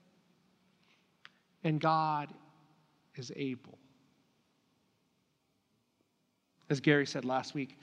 And 1.64 1.80
God 1.80 2.30
is 3.20 3.32
able. 3.36 3.78
As 6.70 6.80
Gary 6.80 7.06
said 7.06 7.26
last 7.26 7.54
week, 7.54 7.78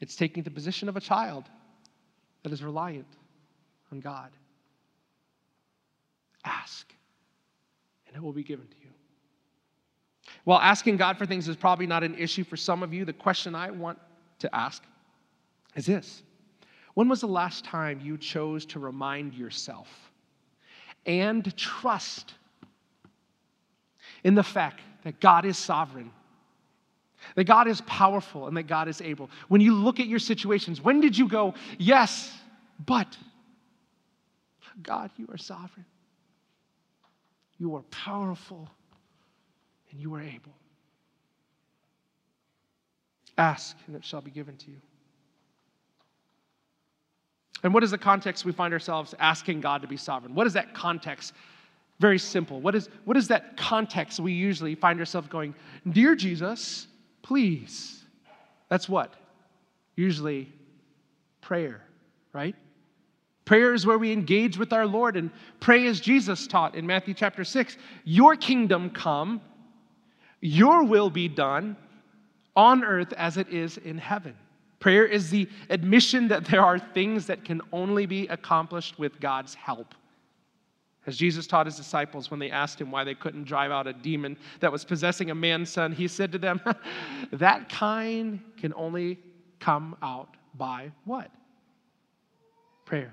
it's 0.00 0.16
taking 0.16 0.42
the 0.42 0.50
position 0.50 0.88
of 0.88 0.96
a 0.96 1.00
child 1.00 1.44
that 2.42 2.52
is 2.52 2.62
reliant 2.62 3.06
on 3.92 4.00
God. 4.00 4.30
Ask, 6.44 6.92
and 8.06 8.16
it 8.16 8.22
will 8.22 8.32
be 8.32 8.44
given 8.44 8.66
to 8.66 8.76
you. 8.82 8.90
While 10.44 10.60
asking 10.60 10.96
God 10.96 11.18
for 11.18 11.26
things 11.26 11.48
is 11.48 11.56
probably 11.56 11.86
not 11.86 12.04
an 12.04 12.14
issue 12.16 12.44
for 12.44 12.56
some 12.56 12.82
of 12.82 12.92
you, 12.92 13.04
the 13.04 13.12
question 13.12 13.54
I 13.54 13.70
want 13.70 13.98
to 14.40 14.54
ask 14.54 14.82
is 15.74 15.86
this 15.86 16.22
When 16.94 17.08
was 17.08 17.20
the 17.20 17.28
last 17.28 17.64
time 17.64 18.00
you 18.02 18.18
chose 18.18 18.66
to 18.66 18.78
remind 18.78 19.34
yourself 19.34 19.88
and 21.04 21.56
trust 21.56 22.34
in 24.26 24.34
the 24.34 24.42
fact 24.42 24.80
that 25.04 25.20
God 25.20 25.44
is 25.44 25.56
sovereign? 25.56 26.10
That 27.36 27.44
God 27.44 27.68
is 27.68 27.80
powerful 27.82 28.48
and 28.48 28.56
that 28.56 28.64
God 28.64 28.88
is 28.88 29.00
able. 29.00 29.30
When 29.46 29.60
you 29.60 29.72
look 29.72 30.00
at 30.00 30.08
your 30.08 30.18
situations, 30.18 30.82
when 30.82 31.00
did 31.00 31.16
you 31.16 31.28
go, 31.28 31.54
yes, 31.78 32.36
but 32.84 33.16
God, 34.82 35.12
you 35.16 35.28
are 35.30 35.38
sovereign? 35.38 35.86
You 37.58 37.76
are 37.76 37.82
powerful 37.82 38.68
and 39.92 40.00
you 40.00 40.12
are 40.16 40.20
able. 40.20 40.54
Ask 43.38 43.76
and 43.86 43.94
it 43.94 44.04
shall 44.04 44.22
be 44.22 44.32
given 44.32 44.56
to 44.56 44.70
you. 44.72 44.80
And 47.62 47.72
what 47.72 47.84
is 47.84 47.92
the 47.92 47.98
context 47.98 48.44
we 48.44 48.50
find 48.50 48.74
ourselves 48.74 49.14
asking 49.20 49.60
God 49.60 49.82
to 49.82 49.88
be 49.88 49.96
sovereign? 49.96 50.34
What 50.34 50.48
is 50.48 50.52
that 50.54 50.74
context? 50.74 51.32
Very 51.98 52.18
simple. 52.18 52.60
What 52.60 52.74
is, 52.74 52.88
what 53.04 53.16
is 53.16 53.28
that 53.28 53.56
context 53.56 54.20
we 54.20 54.32
usually 54.32 54.74
find 54.74 54.98
ourselves 54.98 55.28
going, 55.28 55.54
Dear 55.90 56.14
Jesus, 56.14 56.86
please? 57.22 58.04
That's 58.68 58.88
what? 58.88 59.14
Usually 59.94 60.52
prayer, 61.40 61.80
right? 62.32 62.54
Prayer 63.46 63.72
is 63.72 63.86
where 63.86 63.96
we 63.96 64.12
engage 64.12 64.58
with 64.58 64.72
our 64.72 64.86
Lord 64.86 65.16
and 65.16 65.30
pray 65.60 65.86
as 65.86 66.00
Jesus 66.00 66.46
taught 66.46 66.74
in 66.74 66.86
Matthew 66.86 67.14
chapter 67.14 67.44
6 67.44 67.78
Your 68.04 68.36
kingdom 68.36 68.90
come, 68.90 69.40
your 70.40 70.84
will 70.84 71.08
be 71.08 71.28
done 71.28 71.76
on 72.54 72.84
earth 72.84 73.12
as 73.14 73.36
it 73.36 73.48
is 73.48 73.78
in 73.78 73.96
heaven. 73.96 74.34
Prayer 74.80 75.06
is 75.06 75.30
the 75.30 75.48
admission 75.70 76.28
that 76.28 76.44
there 76.44 76.62
are 76.62 76.78
things 76.78 77.26
that 77.26 77.44
can 77.44 77.62
only 77.72 78.04
be 78.04 78.26
accomplished 78.26 78.98
with 78.98 79.18
God's 79.20 79.54
help. 79.54 79.94
As 81.06 81.16
Jesus 81.16 81.46
taught 81.46 81.66
his 81.66 81.76
disciples 81.76 82.30
when 82.30 82.40
they 82.40 82.50
asked 82.50 82.80
him 82.80 82.90
why 82.90 83.04
they 83.04 83.14
couldn't 83.14 83.44
drive 83.44 83.70
out 83.70 83.86
a 83.86 83.92
demon 83.92 84.36
that 84.58 84.72
was 84.72 84.84
possessing 84.84 85.30
a 85.30 85.34
man's 85.34 85.70
son, 85.70 85.92
he 85.92 86.08
said 86.08 86.32
to 86.32 86.38
them, 86.38 86.60
That 87.32 87.68
kind 87.68 88.40
can 88.56 88.74
only 88.74 89.18
come 89.60 89.96
out 90.02 90.36
by 90.54 90.90
what? 91.04 91.30
Prayer. 92.84 93.12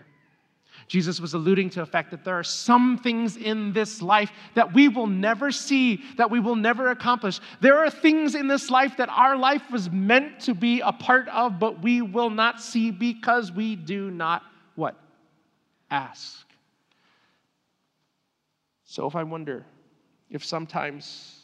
Jesus 0.88 1.21
was 1.21 1.34
alluding 1.34 1.69
to 1.71 1.79
the 1.79 1.86
fact 1.86 2.12
that 2.12 2.25
there 2.25 2.38
are 2.38 2.43
some 2.43 2.97
things 2.97 3.38
in 3.38 3.73
this 3.73 4.01
life 4.01 4.32
that 4.56 4.73
we 4.73 4.88
will 4.88 5.08
never 5.08 5.51
see, 5.51 6.03
that 6.17 6.29
we 6.29 6.39
will 6.39 6.56
never 6.56 6.89
accomplish. 6.89 7.39
There 7.62 7.77
are 7.77 7.89
things 7.89 8.36
in 8.36 8.47
this 8.47 8.69
life 8.69 8.97
that 8.97 9.10
our 9.10 9.38
life 9.38 9.69
was 9.71 9.89
meant 9.91 10.39
to 10.41 10.53
be 10.53 10.82
a 10.82 10.91
part 10.91 11.27
of, 11.29 11.60
but 11.60 11.82
we 11.82 12.01
will 12.01 12.29
not 12.29 12.60
see 12.60 12.91
because 12.91 13.51
we 13.51 13.75
do 13.75 14.10
not 14.12 14.43
what? 14.75 14.95
Ask. 15.89 16.45
So 18.93 19.08
if 19.08 19.15
I 19.15 19.23
wonder 19.23 19.65
if 20.29 20.45
sometimes 20.45 21.39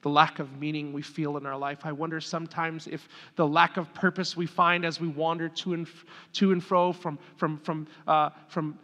the 0.00 0.08
lack 0.08 0.38
of 0.38 0.58
meaning 0.58 0.94
we 0.94 1.02
feel 1.02 1.36
in 1.36 1.44
our 1.44 1.58
life. 1.58 1.80
I 1.84 1.92
wonder 1.92 2.22
sometimes 2.22 2.86
if 2.86 3.06
the 3.34 3.46
lack 3.46 3.76
of 3.76 3.92
purpose 3.92 4.34
we 4.34 4.46
find 4.46 4.82
as 4.82 4.98
we 4.98 5.08
wander 5.08 5.50
to 5.50 5.74
and, 5.74 5.86
to 6.32 6.52
and 6.52 6.64
fro 6.64 6.94
from, 6.94 7.18
from, 7.36 7.58
from, 7.58 7.86
uh, 8.06 8.30
from 8.48 8.78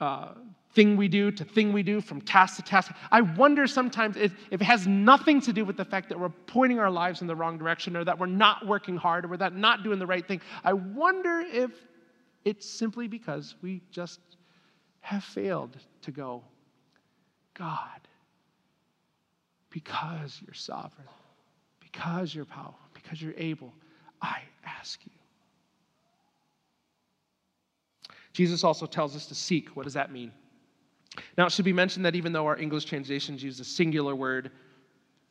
uh, 0.00 0.34
thing 0.74 0.96
we 0.96 1.08
do 1.08 1.32
to 1.32 1.44
thing 1.44 1.72
we 1.72 1.82
do, 1.82 2.00
from 2.00 2.20
task 2.20 2.54
to 2.54 2.62
task. 2.62 2.92
I 3.10 3.22
wonder 3.22 3.66
sometimes 3.66 4.16
if, 4.16 4.32
if, 4.52 4.60
it 4.60 4.64
has 4.64 4.86
nothing 4.86 5.40
to 5.40 5.52
do 5.52 5.64
with 5.64 5.76
the 5.76 5.84
fact 5.84 6.08
that 6.10 6.20
we're 6.20 6.28
pointing 6.46 6.78
our 6.78 6.90
lives 6.90 7.20
in 7.20 7.26
the 7.26 7.34
wrong 7.34 7.58
direction 7.58 7.96
or 7.96 8.04
that 8.04 8.16
we're 8.16 8.26
not 8.26 8.64
working 8.64 8.96
hard 8.96 9.28
or 9.28 9.36
that 9.38 9.56
not 9.56 9.82
doing 9.82 9.98
the 9.98 10.06
right 10.06 10.24
thing. 10.24 10.40
I 10.62 10.72
wonder 10.72 11.40
if 11.40 11.72
it's 12.44 12.70
simply 12.70 13.08
because 13.08 13.56
we 13.60 13.82
just 13.90 14.20
have 15.00 15.24
failed 15.24 15.76
to 16.02 16.12
go, 16.12 16.44
God, 17.58 18.00
because 19.70 20.40
you're 20.44 20.54
sovereign, 20.54 21.08
because 21.80 22.34
you're 22.34 22.44
powerful, 22.44 22.76
because 22.94 23.20
you're 23.22 23.34
able, 23.36 23.72
I 24.20 24.40
ask 24.64 25.00
you. 25.04 25.12
Jesus 28.32 28.64
also 28.64 28.84
tells 28.84 29.16
us 29.16 29.26
to 29.26 29.34
seek. 29.34 29.74
What 29.76 29.84
does 29.84 29.94
that 29.94 30.12
mean? 30.12 30.30
Now, 31.38 31.46
it 31.46 31.52
should 31.52 31.64
be 31.64 31.72
mentioned 31.72 32.04
that 32.04 32.14
even 32.14 32.32
though 32.32 32.46
our 32.46 32.58
English 32.58 32.84
translations 32.84 33.42
use 33.42 33.58
a 33.60 33.64
singular 33.64 34.14
word 34.14 34.50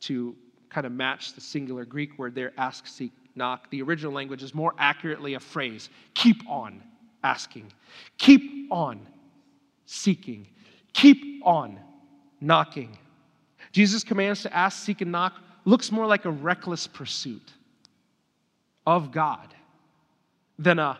to 0.00 0.34
kind 0.68 0.86
of 0.86 0.92
match 0.92 1.34
the 1.34 1.40
singular 1.40 1.84
Greek 1.84 2.18
word 2.18 2.34
there, 2.34 2.52
ask, 2.58 2.86
seek, 2.88 3.12
knock, 3.36 3.70
the 3.70 3.80
original 3.82 4.12
language 4.12 4.42
is 4.42 4.54
more 4.54 4.74
accurately 4.78 5.34
a 5.34 5.40
phrase 5.40 5.88
keep 6.14 6.42
on 6.48 6.82
asking, 7.22 7.70
keep 8.18 8.70
on 8.72 9.06
seeking, 9.84 10.46
keep 10.92 11.42
on 11.44 11.78
knocking. 12.40 12.96
Jesus' 13.72 14.04
commands 14.04 14.42
to 14.42 14.54
ask, 14.54 14.84
seek, 14.84 15.00
and 15.00 15.12
knock 15.12 15.34
looks 15.64 15.90
more 15.90 16.06
like 16.06 16.24
a 16.24 16.30
reckless 16.30 16.86
pursuit 16.86 17.52
of 18.86 19.10
God 19.12 19.54
than 20.58 20.78
a, 20.78 20.98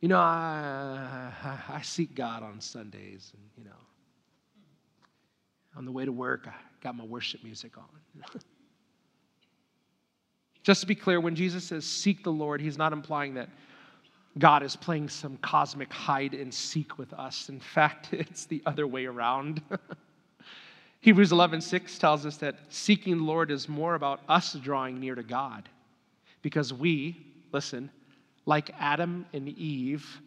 you 0.00 0.08
know, 0.08 0.18
I, 0.18 1.32
I, 1.42 1.74
I 1.76 1.82
seek 1.82 2.14
God 2.14 2.42
on 2.42 2.60
Sundays, 2.60 3.32
and, 3.34 3.42
you 3.58 3.64
know, 3.64 3.76
On 5.76 5.84
the 5.84 5.92
way 5.92 6.04
to 6.04 6.12
work, 6.12 6.46
I 6.46 6.54
got 6.82 6.96
my 6.96 7.04
worship 7.04 7.44
music 7.44 7.76
on. 7.76 7.84
Just 10.62 10.82
to 10.82 10.86
be 10.86 10.94
clear, 10.94 11.20
when 11.20 11.34
Jesus 11.34 11.64
says 11.64 11.84
seek 11.84 12.22
the 12.22 12.32
Lord, 12.32 12.60
he's 12.60 12.78
not 12.78 12.92
implying 12.92 13.34
that 13.34 13.48
God 14.38 14.62
is 14.62 14.76
playing 14.76 15.08
some 15.08 15.36
cosmic 15.38 15.92
hide 15.92 16.34
and 16.34 16.52
seek 16.52 16.98
with 16.98 17.12
us. 17.14 17.48
In 17.48 17.60
fact, 17.60 18.08
it's 18.12 18.46
the 18.46 18.62
other 18.66 18.86
way 18.86 19.06
around. 19.06 19.62
Hebrews 21.00 21.32
11:6 21.32 21.98
tells 21.98 22.26
us 22.26 22.36
that 22.38 22.56
seeking 22.68 23.18
the 23.18 23.24
Lord 23.24 23.50
is 23.50 23.68
more 23.68 23.94
about 23.94 24.20
us 24.28 24.52
drawing 24.52 25.00
near 25.00 25.14
to 25.14 25.22
God 25.22 25.68
because 26.42 26.72
we, 26.72 27.16
listen, 27.52 27.90
like 28.44 28.70
Adam 28.78 29.24
and 29.32 29.48
Eve 29.48 30.20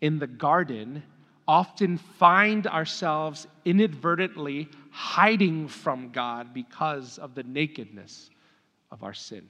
in 0.00 0.18
the 0.18 0.26
garden, 0.26 1.02
often 1.46 1.98
find 1.98 2.66
ourselves 2.66 3.46
inadvertently 3.64 4.68
hiding 4.90 5.68
from 5.68 6.10
God 6.12 6.54
because 6.54 7.18
of 7.18 7.34
the 7.34 7.42
nakedness 7.42 8.30
of 8.90 9.02
our 9.02 9.14
sin. 9.14 9.48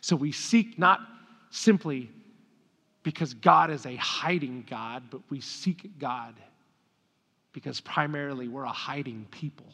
So 0.00 0.16
we 0.16 0.32
seek 0.32 0.78
not 0.78 1.00
simply 1.50 2.10
because 3.02 3.34
God 3.34 3.70
is 3.70 3.86
a 3.86 3.96
hiding 3.96 4.64
God, 4.68 5.04
but 5.10 5.20
we 5.30 5.40
seek 5.40 5.98
God 5.98 6.34
because 7.52 7.80
primarily 7.80 8.48
we're 8.48 8.64
a 8.64 8.68
hiding 8.68 9.26
people. 9.30 9.66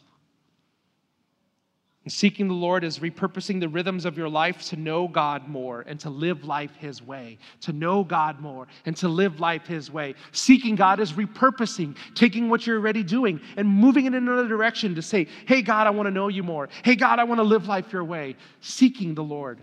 And 2.05 2.13
seeking 2.13 2.47
the 2.47 2.53
Lord 2.53 2.83
is 2.83 2.99
repurposing 2.99 3.59
the 3.59 3.67
rhythms 3.67 4.05
of 4.05 4.15
your 4.15 4.29
life 4.29 4.61
to 4.67 4.75
know 4.75 5.07
God 5.07 5.47
more 5.47 5.81
and 5.87 5.99
to 6.01 6.11
live 6.11 6.43
life 6.43 6.75
His 6.75 7.01
way. 7.01 7.39
To 7.61 7.73
know 7.73 8.03
God 8.03 8.39
more 8.39 8.67
and 8.85 8.95
to 8.97 9.07
live 9.07 9.39
life 9.39 9.65
His 9.65 9.89
way. 9.89 10.13
Seeking 10.31 10.75
God 10.75 10.99
is 10.99 11.13
repurposing, 11.13 11.97
taking 12.13 12.47
what 12.47 12.67
you're 12.67 12.77
already 12.77 13.01
doing 13.01 13.41
and 13.57 13.67
moving 13.67 14.05
it 14.05 14.09
in 14.09 14.27
another 14.27 14.47
direction 14.47 14.93
to 14.93 15.01
say, 15.01 15.25
Hey, 15.47 15.63
God, 15.63 15.87
I 15.87 15.89
want 15.89 16.05
to 16.05 16.11
know 16.11 16.27
you 16.27 16.43
more. 16.43 16.69
Hey, 16.83 16.95
God, 16.95 17.17
I 17.17 17.23
want 17.23 17.39
to 17.39 17.43
live 17.43 17.67
life 17.67 17.91
your 17.91 18.03
way. 18.03 18.35
Seeking 18.61 19.15
the 19.15 19.23
Lord 19.23 19.59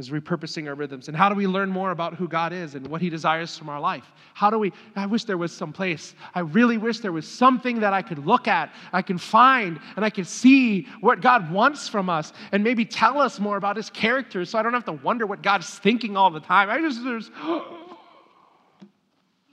is 0.00 0.10
repurposing 0.10 0.66
our 0.66 0.74
rhythms. 0.74 1.08
And 1.08 1.16
how 1.16 1.28
do 1.28 1.34
we 1.34 1.46
learn 1.46 1.68
more 1.68 1.90
about 1.90 2.14
who 2.14 2.26
God 2.26 2.54
is 2.54 2.74
and 2.74 2.86
what 2.88 3.02
He 3.02 3.10
desires 3.10 3.56
from 3.56 3.68
our 3.68 3.78
life? 3.78 4.10
How 4.32 4.48
do 4.48 4.58
we? 4.58 4.72
I 4.96 5.04
wish 5.04 5.24
there 5.24 5.36
was 5.36 5.52
some 5.52 5.72
place. 5.72 6.14
I 6.34 6.40
really 6.40 6.78
wish 6.78 7.00
there 7.00 7.12
was 7.12 7.28
something 7.28 7.80
that 7.80 7.92
I 7.92 8.00
could 8.00 8.26
look 8.26 8.48
at, 8.48 8.72
I 8.92 9.02
can 9.02 9.18
find, 9.18 9.78
and 9.96 10.04
I 10.04 10.10
can 10.10 10.24
see 10.24 10.88
what 11.02 11.20
God 11.20 11.52
wants 11.52 11.86
from 11.86 12.08
us 12.08 12.32
and 12.50 12.64
maybe 12.64 12.84
tell 12.84 13.20
us 13.20 13.38
more 13.38 13.58
about 13.58 13.76
His 13.76 13.90
character 13.90 14.44
so 14.46 14.58
I 14.58 14.62
don't 14.62 14.72
have 14.72 14.86
to 14.86 14.92
wonder 14.92 15.26
what 15.26 15.42
God's 15.42 15.68
thinking 15.78 16.16
all 16.16 16.30
the 16.30 16.40
time. 16.40 16.70
I 16.70 16.80
just, 16.80 17.04
there's. 17.04 17.30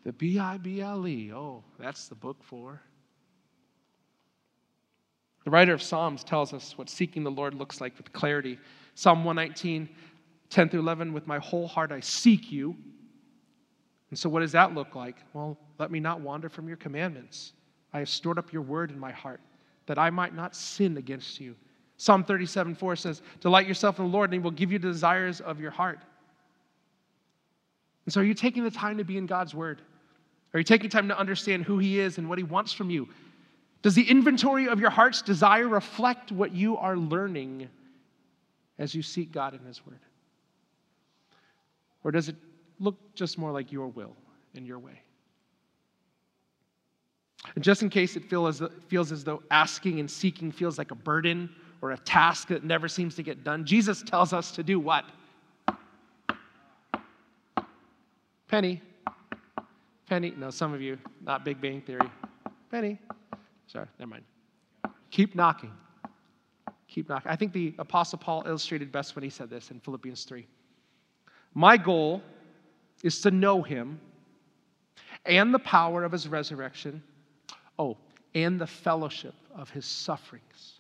the 0.06 0.14
B 0.14 0.40
I 0.40 0.58
B 0.58 0.80
L 0.80 1.06
E. 1.06 1.34
Oh, 1.34 1.64
that's 1.78 2.08
the 2.08 2.16
book 2.16 2.38
for. 2.42 2.82
The 5.44 5.52
writer 5.52 5.74
of 5.74 5.84
Psalms 5.84 6.24
tells 6.24 6.54
us 6.54 6.78
what 6.78 6.90
seeking 6.90 7.24
the 7.24 7.32
Lord 7.32 7.54
looks 7.54 7.80
like 7.82 7.98
with 7.98 8.12
clarity. 8.14 8.58
Psalm 8.96 9.24
119 9.24 9.88
10 10.50 10.70
through 10.70 10.80
11, 10.80 11.14
with 11.14 11.28
my 11.28 11.40
whole 11.40 11.68
heart 11.68 11.92
I 11.92 12.00
seek 12.00 12.52
you. 12.52 12.76
And 14.10 14.18
so, 14.18 14.30
what 14.30 14.40
does 14.40 14.54
that 14.54 14.74
look 14.74 14.96
like? 14.96 15.18
Well, 15.34 15.58
let 15.80 15.92
me 15.92 16.00
not 16.00 16.22
wander 16.22 16.50
from 16.50 16.68
your 16.68 16.78
commandments. 16.78 17.54
I 17.94 18.00
have 18.00 18.10
stored 18.10 18.38
up 18.38 18.54
your 18.54 18.62
word 18.62 18.92
in 18.92 19.00
my 19.00 19.12
heart, 19.12 19.42
that 19.86 19.98
I 19.98 20.10
might 20.10 20.34
not 20.34 20.56
sin 20.56 20.98
against 20.98 21.40
you. 21.40 21.56
Psalm 21.98 22.24
37 22.24 22.76
4 22.76 22.96
says, 22.96 23.22
Delight 23.42 23.68
yourself 23.68 24.00
in 24.00 24.06
the 24.06 24.12
Lord, 24.12 24.30
and 24.30 24.34
he 24.36 24.40
will 24.40 24.52
give 24.52 24.72
you 24.72 24.80
the 24.80 24.88
desires 24.88 25.42
of 25.42 25.60
your 25.60 25.72
heart. 25.72 26.00
And 28.06 28.14
so, 28.14 28.22
are 28.22 28.24
you 28.24 28.34
taking 28.34 28.64
the 28.64 28.72
time 28.72 28.98
to 28.98 29.04
be 29.04 29.18
in 29.18 29.26
God's 29.26 29.54
word? 29.54 29.82
Are 30.54 30.60
you 30.60 30.64
taking 30.64 30.90
time 30.90 31.10
to 31.10 31.18
understand 31.18 31.66
who 31.66 31.78
he 31.78 32.00
is 32.00 32.18
and 32.18 32.30
what 32.30 32.38
he 32.38 32.44
wants 32.44 32.72
from 32.72 32.90
you? 32.90 33.10
Does 33.82 33.96
the 33.96 34.10
inventory 34.10 34.68
of 34.68 34.80
your 34.80 34.90
heart's 34.90 35.22
desire 35.22 35.68
reflect 35.68 36.32
what 36.32 36.52
you 36.54 36.78
are 36.78 36.98
learning 36.98 37.70
as 38.80 38.96
you 38.96 39.02
seek 39.02 39.32
God 39.32 39.54
in 39.54 39.60
his 39.66 39.86
word? 39.86 40.00
Or 42.04 42.12
does 42.12 42.30
it 42.30 42.36
look 42.80 42.96
just 43.16 43.38
more 43.38 43.52
like 43.52 43.72
your 43.72 43.88
will 43.88 44.16
and 44.56 44.66
your 44.66 44.80
way? 44.80 45.02
And 47.56 47.64
just 47.64 47.82
in 47.82 47.90
case 47.90 48.16
it 48.16 48.26
feel 48.26 48.48
as 48.48 48.60
though, 48.60 48.72
feels 48.88 49.12
as 49.12 49.24
though 49.24 49.42
asking 49.52 50.00
and 50.00 50.10
seeking 50.10 50.52
feels 50.52 50.78
like 50.78 50.92
a 50.92 50.96
burden 50.96 51.50
or 51.82 51.92
a 51.92 51.98
task 51.98 52.50
that 52.50 52.64
never 52.64 52.88
seems 52.88 53.16
to 53.16 53.24
get 53.24 53.44
done, 53.44 53.66
Jesus 53.66 54.02
tells 54.02 54.34
us 54.34 54.52
to 54.52 54.64
do 54.64 54.80
what? 54.80 55.06
Penny. 58.48 58.82
Penny. 60.08 60.34
No, 60.38 60.50
some 60.50 60.74
of 60.74 60.82
you, 60.82 60.98
not 61.22 61.44
Big 61.44 61.60
Bang 61.62 61.82
Theory. 61.82 62.10
Penny. 62.72 62.98
Sorry, 63.68 63.88
never 64.00 64.12
mind. 64.12 64.24
Keep 65.12 65.36
knocking. 65.36 65.72
Keep 66.88 67.10
knocking. 67.10 67.32
I 67.32 67.36
think 67.36 67.54
the 67.54 67.76
Apostle 67.80 68.18
Paul 68.18 68.44
illustrated 68.46 68.92
best 68.92 69.16
when 69.16 69.24
he 69.24 69.30
said 69.30 69.50
this 69.50 69.72
in 69.72 69.80
Philippians 69.82 70.24
3. 70.24 70.48
My 71.54 71.78
goal 71.78 72.22
is 73.04 73.22
to 73.22 73.32
know 73.32 73.62
him 73.62 74.00
and 75.26 75.54
the 75.54 75.60
power 75.60 76.04
of 76.04 76.12
his 76.12 76.28
resurrection. 76.28 77.04
Oh, 77.78 77.98
and 78.34 78.60
the 78.60 78.68
fellowship 78.68 79.34
of 79.56 79.70
his 79.70 79.86
sufferings, 79.86 80.80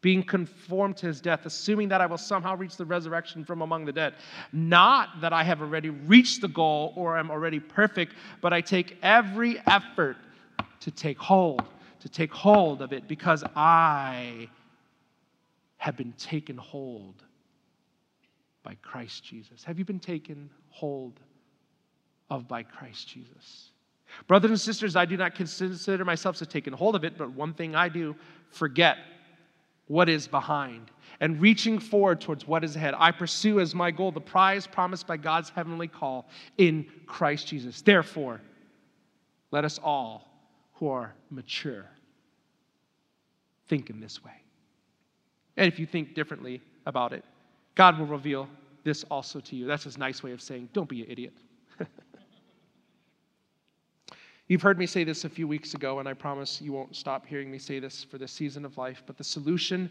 being 0.00 0.22
conformed 0.22 0.96
to 0.98 1.06
his 1.06 1.20
death, 1.20 1.46
assuming 1.46 1.88
that 1.88 2.00
I 2.00 2.06
will 2.06 2.18
somehow 2.18 2.56
reach 2.56 2.76
the 2.76 2.84
resurrection 2.84 3.44
from 3.44 3.62
among 3.62 3.84
the 3.84 3.92
dead. 3.92 4.14
Not 4.52 5.20
that 5.20 5.32
I 5.32 5.42
have 5.42 5.60
already 5.60 5.90
reached 5.90 6.40
the 6.40 6.48
goal 6.48 6.92
or 6.96 7.18
am 7.18 7.30
already 7.30 7.60
perfect, 7.60 8.14
but 8.40 8.52
I 8.52 8.60
take 8.60 8.98
every 9.02 9.60
effort 9.66 10.16
to 10.80 10.90
take 10.90 11.18
hold, 11.18 11.62
to 12.00 12.08
take 12.08 12.32
hold 12.32 12.82
of 12.82 12.92
it 12.92 13.08
because 13.08 13.44
I 13.54 14.48
have 15.76 15.96
been 15.96 16.12
taken 16.12 16.56
hold 16.56 17.24
by 18.62 18.76
Christ 18.82 19.24
Jesus? 19.24 19.64
Have 19.64 19.78
you 19.78 19.84
been 19.84 20.00
taken 20.00 20.50
hold 20.68 21.20
of 22.30 22.48
by 22.48 22.62
Christ 22.62 23.08
Jesus? 23.08 23.70
Brothers 24.26 24.50
and 24.50 24.60
sisters, 24.60 24.96
I 24.96 25.04
do 25.04 25.16
not 25.16 25.34
consider 25.34 26.04
myself 26.04 26.36
to 26.36 26.46
taken 26.46 26.72
hold 26.72 26.94
of 26.94 27.04
it, 27.04 27.16
but 27.16 27.30
one 27.32 27.54
thing 27.54 27.74
I 27.74 27.88
do 27.88 28.14
forget 28.50 28.98
what 29.86 30.08
is 30.08 30.28
behind 30.28 30.90
and 31.20 31.40
reaching 31.40 31.78
forward 31.78 32.20
towards 32.20 32.46
what 32.46 32.64
is 32.64 32.76
ahead. 32.76 32.94
I 32.96 33.10
pursue 33.10 33.60
as 33.60 33.74
my 33.74 33.90
goal 33.90 34.12
the 34.12 34.20
prize 34.20 34.66
promised 34.66 35.06
by 35.06 35.16
God's 35.16 35.50
heavenly 35.50 35.88
call 35.88 36.28
in 36.58 36.86
Christ 37.06 37.48
Jesus. 37.48 37.82
Therefore, 37.82 38.40
let 39.50 39.64
us 39.64 39.78
all 39.82 40.28
who 40.74 40.88
are 40.88 41.14
mature 41.30 41.86
think 43.68 43.88
in 43.88 44.00
this 44.00 44.22
way. 44.22 44.32
And 45.56 45.66
if 45.66 45.78
you 45.78 45.86
think 45.86 46.14
differently 46.14 46.60
about 46.84 47.12
it, 47.12 47.24
God 47.74 47.98
will 47.98 48.06
reveal 48.06 48.48
this 48.84 49.04
also 49.04 49.40
to 49.40 49.56
you. 49.56 49.66
That's 49.66 49.84
his 49.84 49.98
nice 49.98 50.22
way 50.22 50.32
of 50.32 50.42
saying, 50.42 50.68
don't 50.72 50.88
be 50.88 51.02
an 51.02 51.10
idiot. 51.10 51.34
You've 54.48 54.62
heard 54.62 54.78
me 54.78 54.86
say 54.86 55.04
this 55.04 55.24
a 55.24 55.28
few 55.28 55.48
weeks 55.48 55.74
ago, 55.74 55.98
and 55.98 56.08
I 56.08 56.14
promise 56.14 56.60
you 56.60 56.72
won't 56.72 56.94
stop 56.94 57.26
hearing 57.26 57.50
me 57.50 57.58
say 57.58 57.78
this 57.78 58.04
for 58.04 58.18
this 58.18 58.32
season 58.32 58.64
of 58.64 58.76
life. 58.76 59.02
But 59.06 59.16
the 59.16 59.24
solution, 59.24 59.88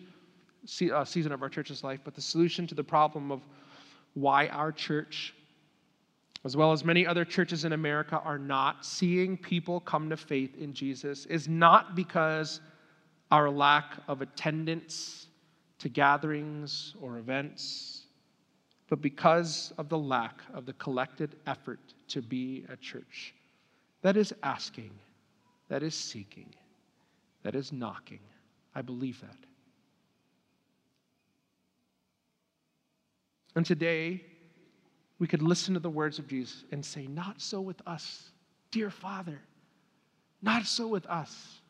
uh, 0.94 1.06
season 1.06 1.32
of 1.32 1.42
our 1.42 1.50
church's 1.50 1.84
life, 1.84 2.02
but 2.04 2.14
the 2.14 2.22
solution 2.22 2.68
to 2.68 2.76
the 2.76 2.84
problem 2.84 3.32
of 3.32 3.42
why 4.14 4.48
our 4.48 4.72
church, 4.72 5.34
as 6.44 6.58
well 6.58 6.72
as 6.72 6.84
many 6.84 7.08
other 7.08 7.26
churches 7.26 7.66
in 7.66 7.74
America, 7.74 8.22
are 8.24 8.38
not 8.38 8.86
seeing 8.86 9.38
people 9.38 9.80
come 9.80 10.10
to 10.10 10.18
faith 10.18 10.58
in 10.58 10.74
Jesus 10.74 11.26
is 11.28 11.48
not 11.48 11.96
because 11.96 12.60
our 13.32 13.50
lack 13.50 13.94
of 14.08 14.22
attendance 14.22 15.21
to 15.82 15.90
gatherings 15.90 16.94
or 17.02 17.18
events, 17.18 18.04
but 18.88 19.02
because 19.02 19.74
of 19.80 19.90
the 19.90 19.98
lack 19.98 20.42
of 20.54 20.68
the 20.68 20.74
collected 20.74 21.36
effort 21.48 21.80
to 22.08 22.22
be 22.22 22.66
a 22.70 22.78
church. 22.78 23.34
That 24.04 24.16
is 24.16 24.32
asking, 24.44 24.92
that 25.70 25.82
is 25.82 25.96
seeking, 25.96 26.54
that 27.42 27.56
is 27.56 27.72
knocking. 27.72 28.20
I 28.76 28.84
believe 28.84 29.20
that. 29.22 29.36
And 33.56 33.66
today, 33.66 34.24
we 35.18 35.28
could 35.28 35.42
listen 35.42 35.74
to 35.74 35.80
the 35.80 35.90
words 35.90 36.20
of 36.20 36.28
Jesus 36.28 36.64
and 36.72 36.86
say, 36.86 37.08
Not 37.08 37.42
so 37.42 37.60
with 37.60 37.82
us, 37.88 38.30
dear 38.70 38.92
Father. 38.92 39.42
Not 40.44 40.66
so 40.66 40.88
with 40.88 41.08
us. 41.08 41.61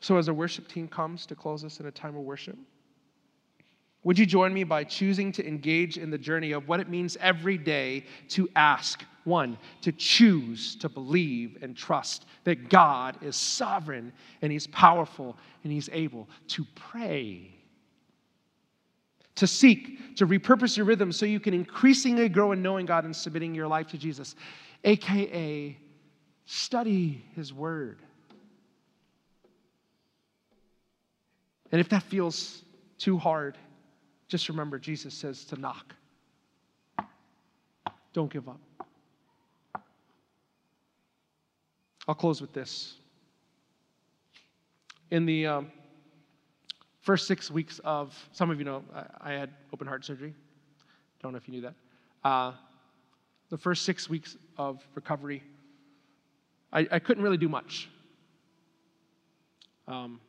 So, 0.00 0.16
as 0.16 0.28
our 0.28 0.34
worship 0.34 0.68
team 0.68 0.88
comes 0.88 1.26
to 1.26 1.34
close 1.34 1.64
us 1.64 1.80
in 1.80 1.86
a 1.86 1.90
time 1.90 2.16
of 2.16 2.22
worship, 2.22 2.56
would 4.04 4.18
you 4.18 4.26
join 4.26 4.54
me 4.54 4.64
by 4.64 4.84
choosing 4.84 5.32
to 5.32 5.46
engage 5.46 5.98
in 5.98 6.10
the 6.10 6.18
journey 6.18 6.52
of 6.52 6.68
what 6.68 6.80
it 6.80 6.88
means 6.88 7.16
every 7.20 7.58
day 7.58 8.04
to 8.28 8.48
ask? 8.54 9.04
One, 9.24 9.58
to 9.82 9.92
choose 9.92 10.76
to 10.76 10.88
believe 10.88 11.58
and 11.60 11.76
trust 11.76 12.24
that 12.44 12.70
God 12.70 13.22
is 13.22 13.36
sovereign 13.36 14.12
and 14.40 14.50
He's 14.50 14.66
powerful 14.68 15.36
and 15.64 15.72
He's 15.72 15.90
able 15.92 16.28
to 16.48 16.64
pray. 16.74 17.54
To 19.34 19.46
seek, 19.46 20.16
to 20.16 20.26
repurpose 20.26 20.76
your 20.76 20.86
rhythm 20.86 21.12
so 21.12 21.26
you 21.26 21.40
can 21.40 21.54
increasingly 21.54 22.28
grow 22.28 22.52
in 22.52 22.62
knowing 22.62 22.86
God 22.86 23.04
and 23.04 23.14
submitting 23.14 23.54
your 23.54 23.68
life 23.68 23.88
to 23.88 23.98
Jesus, 23.98 24.34
AKA 24.84 25.76
Study 26.50 27.22
his 27.36 27.52
word. 27.52 28.00
And 31.70 31.80
if 31.80 31.88
that 31.90 32.02
feels 32.02 32.62
too 32.98 33.18
hard, 33.18 33.58
just 34.28 34.48
remember 34.48 34.78
Jesus 34.78 35.14
says 35.14 35.44
to 35.46 35.56
knock. 35.56 35.94
Don't 38.12 38.32
give 38.32 38.48
up. 38.48 38.60
I'll 42.06 42.14
close 42.14 42.40
with 42.40 42.52
this. 42.54 42.94
In 45.10 45.26
the 45.26 45.46
um, 45.46 45.72
first 47.00 47.26
six 47.26 47.50
weeks 47.50 47.80
of, 47.84 48.14
some 48.32 48.50
of 48.50 48.58
you 48.58 48.64
know, 48.64 48.82
I, 48.94 49.32
I, 49.32 49.32
had 49.32 49.50
open 49.72 49.86
heart 49.86 50.04
surgery. 50.04 50.34
Don't 51.22 51.32
know 51.32 51.38
if 51.38 51.46
you 51.46 51.52
knew 51.52 51.60
that. 51.62 51.74
Uh, 52.24 52.52
the 53.50 53.58
first 53.58 53.84
six 53.84 54.08
weeks 54.08 54.36
of 54.56 54.82
recovery, 54.94 55.42
I, 56.72 56.86
I 56.90 56.98
couldn't 56.98 57.22
really 57.22 57.36
do 57.36 57.48
much. 57.48 57.88
Um, 59.86 60.20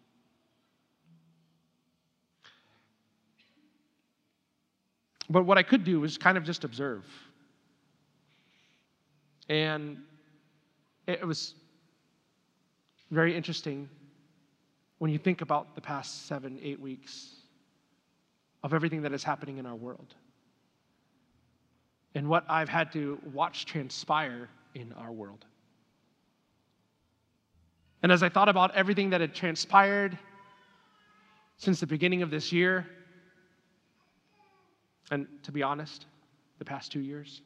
but 5.30 5.46
what 5.46 5.58
I 5.58 5.64
could 5.64 5.84
do 5.84 6.00
was 6.00 6.18
kind 6.18 6.38
of 6.38 6.44
just 6.44 6.64
observe. 6.64 7.06
And 9.48 9.98
it 11.08 11.26
was 11.26 11.56
very 13.12 13.36
interesting 13.36 13.90
when 15.00 15.12
you 15.12 15.18
think 15.18 15.42
about 15.42 15.76
the 15.76 15.82
past 15.82 16.28
seven, 16.28 16.60
eight 16.62 16.80
weeks 16.80 17.36
of 18.64 18.74
everything 18.74 19.02
that 19.04 19.14
is 19.14 19.24
happening 19.24 19.58
in 19.58 19.66
our 19.66 19.76
world 19.76 20.14
and 22.16 22.28
what 22.28 22.44
I've 22.50 22.70
had 22.70 22.92
to 22.94 23.20
watch 23.34 23.66
transpire 23.66 24.50
in 24.76 24.94
our 24.94 25.12
world. 25.12 25.46
And 28.04 28.12
as 28.12 28.24
I 28.24 28.30
thought 28.30 28.50
about 28.50 28.76
everything 28.76 29.10
that 29.12 29.22
had 29.22 29.34
transpired 29.34 30.18
since 31.58 31.80
the 31.80 31.88
beginning 31.88 32.22
of 32.22 32.32
this 32.32 32.52
year, 32.52 32.88
and 35.12 35.28
to 35.44 35.52
be 35.52 35.64
honest, 35.64 36.06
the 36.60 36.66
past 36.66 36.92
two 36.92 37.00
years, 37.00 37.42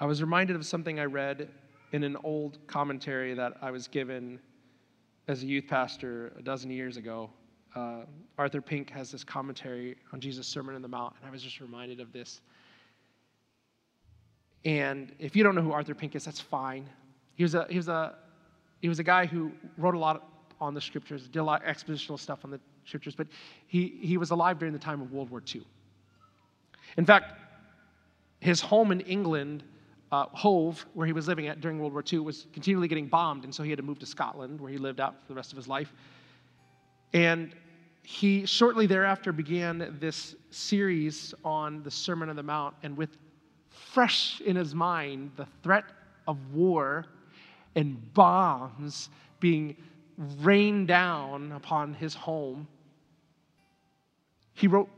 I 0.00 0.06
was 0.06 0.20
reminded 0.20 0.56
of 0.56 0.66
something 0.66 0.98
I 0.98 1.04
read 1.04 1.48
in 1.92 2.04
an 2.04 2.16
old 2.24 2.58
commentary 2.66 3.34
that 3.34 3.52
I 3.60 3.70
was 3.70 3.86
given 3.86 4.40
as 5.28 5.42
a 5.42 5.46
youth 5.46 5.66
pastor 5.68 6.32
a 6.38 6.42
dozen 6.42 6.70
years 6.70 6.96
ago. 6.96 7.30
Uh, 7.74 8.00
Arthur 8.38 8.60
Pink 8.60 8.90
has 8.90 9.10
this 9.10 9.24
commentary 9.24 9.96
on 10.12 10.20
Jesus' 10.20 10.46
Sermon 10.46 10.74
on 10.74 10.82
the 10.82 10.88
Mount, 10.88 11.14
and 11.18 11.28
I 11.28 11.30
was 11.30 11.42
just 11.42 11.60
reminded 11.60 12.00
of 12.00 12.12
this. 12.12 12.40
And 14.64 15.12
if 15.18 15.36
you 15.36 15.42
don't 15.42 15.54
know 15.54 15.62
who 15.62 15.72
Arthur 15.72 15.94
Pink 15.94 16.14
is, 16.14 16.24
that's 16.24 16.40
fine. 16.40 16.88
He 17.34 17.42
was 17.42 17.54
a, 17.54 17.66
he 17.68 17.76
was 17.76 17.88
a, 17.88 18.16
he 18.80 18.88
was 18.88 18.98
a 18.98 19.04
guy 19.04 19.26
who 19.26 19.52
wrote 19.76 19.94
a 19.94 19.98
lot 19.98 20.28
on 20.60 20.74
the 20.74 20.80
scriptures, 20.80 21.28
did 21.28 21.38
a 21.38 21.44
lot 21.44 21.62
of 21.64 21.68
expositional 21.68 22.18
stuff 22.18 22.44
on 22.44 22.50
the 22.50 22.60
scriptures, 22.84 23.14
but 23.14 23.26
he, 23.66 23.98
he 24.00 24.16
was 24.16 24.30
alive 24.30 24.58
during 24.58 24.72
the 24.72 24.78
time 24.78 25.00
of 25.00 25.12
World 25.12 25.30
War 25.30 25.42
II. 25.54 25.62
In 26.96 27.04
fact, 27.04 27.34
his 28.40 28.60
home 28.60 28.92
in 28.92 29.00
England 29.00 29.64
uh, 30.10 30.26
Hove, 30.32 30.84
where 30.94 31.06
he 31.06 31.12
was 31.12 31.26
living 31.26 31.46
at 31.46 31.60
during 31.60 31.78
World 31.78 31.92
War 31.92 32.04
II, 32.10 32.20
was 32.20 32.46
continually 32.52 32.88
getting 32.88 33.06
bombed, 33.06 33.44
and 33.44 33.54
so 33.54 33.62
he 33.62 33.70
had 33.70 33.78
to 33.78 33.82
move 33.82 33.98
to 34.00 34.06
Scotland, 34.06 34.60
where 34.60 34.70
he 34.70 34.76
lived 34.76 35.00
out 35.00 35.14
for 35.22 35.28
the 35.28 35.34
rest 35.34 35.52
of 35.52 35.56
his 35.56 35.68
life. 35.68 35.92
And 37.14 37.54
he 38.02 38.44
shortly 38.44 38.86
thereafter 38.86 39.32
began 39.32 39.96
this 40.00 40.34
series 40.50 41.34
on 41.44 41.82
the 41.82 41.90
Sermon 41.90 42.28
on 42.28 42.36
the 42.36 42.42
Mount, 42.42 42.74
and 42.82 42.96
with 42.96 43.16
fresh 43.70 44.40
in 44.42 44.56
his 44.56 44.74
mind 44.74 45.30
the 45.36 45.46
threat 45.62 45.84
of 46.26 46.52
war 46.52 47.06
and 47.74 48.12
bombs 48.12 49.08
being 49.40 49.76
rained 50.16 50.88
down 50.88 51.52
upon 51.52 51.94
his 51.94 52.14
home, 52.14 52.66
he 54.54 54.66
wrote 54.66 54.88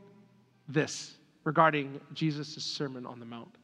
this 0.69 1.17
regarding 1.45 2.01
Jesus' 2.13 2.63
Sermon 2.63 3.07
on 3.07 3.21
the 3.21 3.27
Mount 3.27 3.57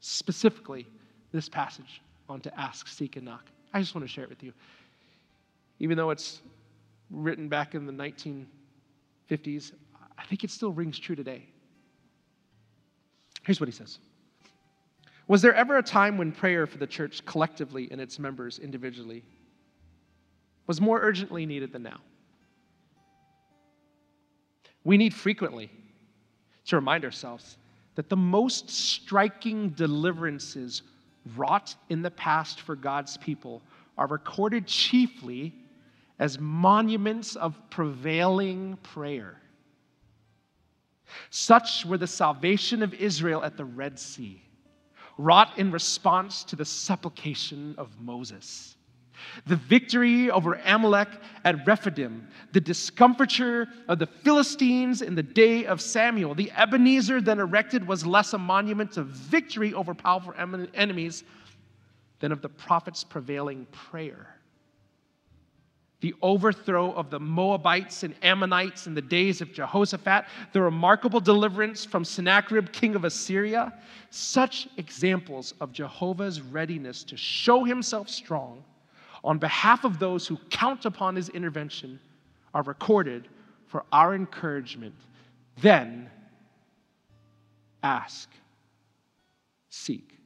specifically 0.00 0.86
this 1.32 1.48
passage 1.48 2.00
on 2.28 2.40
to 2.40 2.60
ask, 2.60 2.86
seek, 2.88 3.16
and 3.16 3.24
knock. 3.24 3.46
I 3.72 3.80
just 3.80 3.94
want 3.94 4.06
to 4.06 4.12
share 4.12 4.24
it 4.24 4.30
with 4.30 4.42
you. 4.42 4.52
Even 5.78 5.96
though 5.96 6.10
it's 6.10 6.40
written 7.10 7.48
back 7.48 7.74
in 7.74 7.86
the 7.86 7.92
1950s, 7.92 9.72
I 10.16 10.24
think 10.24 10.44
it 10.44 10.50
still 10.50 10.72
rings 10.72 10.98
true 10.98 11.16
today. 11.16 11.46
Here's 13.44 13.60
what 13.60 13.68
he 13.68 13.74
says 13.74 13.98
Was 15.26 15.42
there 15.42 15.54
ever 15.54 15.78
a 15.78 15.82
time 15.82 16.18
when 16.18 16.32
prayer 16.32 16.66
for 16.66 16.78
the 16.78 16.86
church 16.86 17.24
collectively 17.24 17.88
and 17.90 18.00
its 18.00 18.18
members 18.18 18.58
individually 18.58 19.24
was 20.68 20.80
more 20.80 21.00
urgently 21.00 21.46
needed 21.46 21.72
than 21.72 21.82
now? 21.82 21.98
We 24.84 24.96
need 24.96 25.12
frequently 25.12 25.70
to 26.66 26.76
remind 26.76 27.04
ourselves 27.04 27.56
that 27.96 28.08
the 28.08 28.16
most 28.16 28.70
striking 28.70 29.70
deliverances 29.70 30.82
wrought 31.36 31.74
in 31.88 32.02
the 32.02 32.10
past 32.12 32.60
for 32.60 32.76
God's 32.76 33.16
people 33.16 33.62
are 33.96 34.06
recorded 34.06 34.66
chiefly 34.66 35.52
as 36.18 36.38
monuments 36.38 37.34
of 37.34 37.58
prevailing 37.70 38.76
prayer. 38.82 39.40
Such 41.30 41.86
were 41.86 41.98
the 41.98 42.06
salvation 42.06 42.82
of 42.82 42.92
Israel 42.94 43.42
at 43.42 43.56
the 43.56 43.64
Red 43.64 43.98
Sea, 43.98 44.42
wrought 45.16 45.58
in 45.58 45.70
response 45.70 46.44
to 46.44 46.56
the 46.56 46.64
supplication 46.64 47.74
of 47.78 47.98
Moses 48.00 48.76
the 49.46 49.56
victory 49.56 50.30
over 50.30 50.60
Amalek 50.64 51.08
at 51.44 51.66
Rephidim, 51.66 52.26
the 52.52 52.60
discomfiture 52.60 53.68
of 53.88 53.98
the 53.98 54.06
Philistines 54.06 55.02
in 55.02 55.14
the 55.14 55.22
day 55.22 55.66
of 55.66 55.80
Samuel. 55.80 56.34
The 56.34 56.52
Ebenezer 56.52 57.20
then 57.20 57.38
erected 57.38 57.86
was 57.86 58.06
less 58.06 58.32
a 58.32 58.38
monument 58.38 58.96
of 58.96 59.06
victory 59.06 59.74
over 59.74 59.94
powerful 59.94 60.34
enemies 60.74 61.24
than 62.20 62.32
of 62.32 62.42
the 62.42 62.48
prophet's 62.48 63.04
prevailing 63.04 63.66
prayer. 63.72 64.34
The 66.00 66.14
overthrow 66.22 66.92
of 66.92 67.10
the 67.10 67.18
Moabites 67.18 68.04
and 68.04 68.14
Ammonites 68.22 68.86
in 68.86 68.94
the 68.94 69.02
days 69.02 69.40
of 69.40 69.52
Jehoshaphat, 69.52 70.26
the 70.52 70.62
remarkable 70.62 71.18
deliverance 71.18 71.84
from 71.84 72.04
Sennacherib, 72.04 72.70
king 72.70 72.94
of 72.94 73.04
Assyria, 73.04 73.72
such 74.10 74.68
examples 74.76 75.54
of 75.60 75.72
Jehovah's 75.72 76.40
readiness 76.40 77.02
to 77.04 77.16
show 77.16 77.64
himself 77.64 78.08
strong 78.08 78.62
on 79.24 79.38
behalf 79.38 79.84
of 79.84 79.98
those 79.98 80.26
who 80.26 80.36
count 80.50 80.84
upon 80.84 81.16
his 81.16 81.28
intervention 81.30 81.98
are 82.54 82.62
recorded 82.62 83.28
for 83.66 83.84
our 83.92 84.14
encouragement. 84.14 84.94
Then 85.60 86.10
ask, 87.82 88.30
seek, 89.70 90.17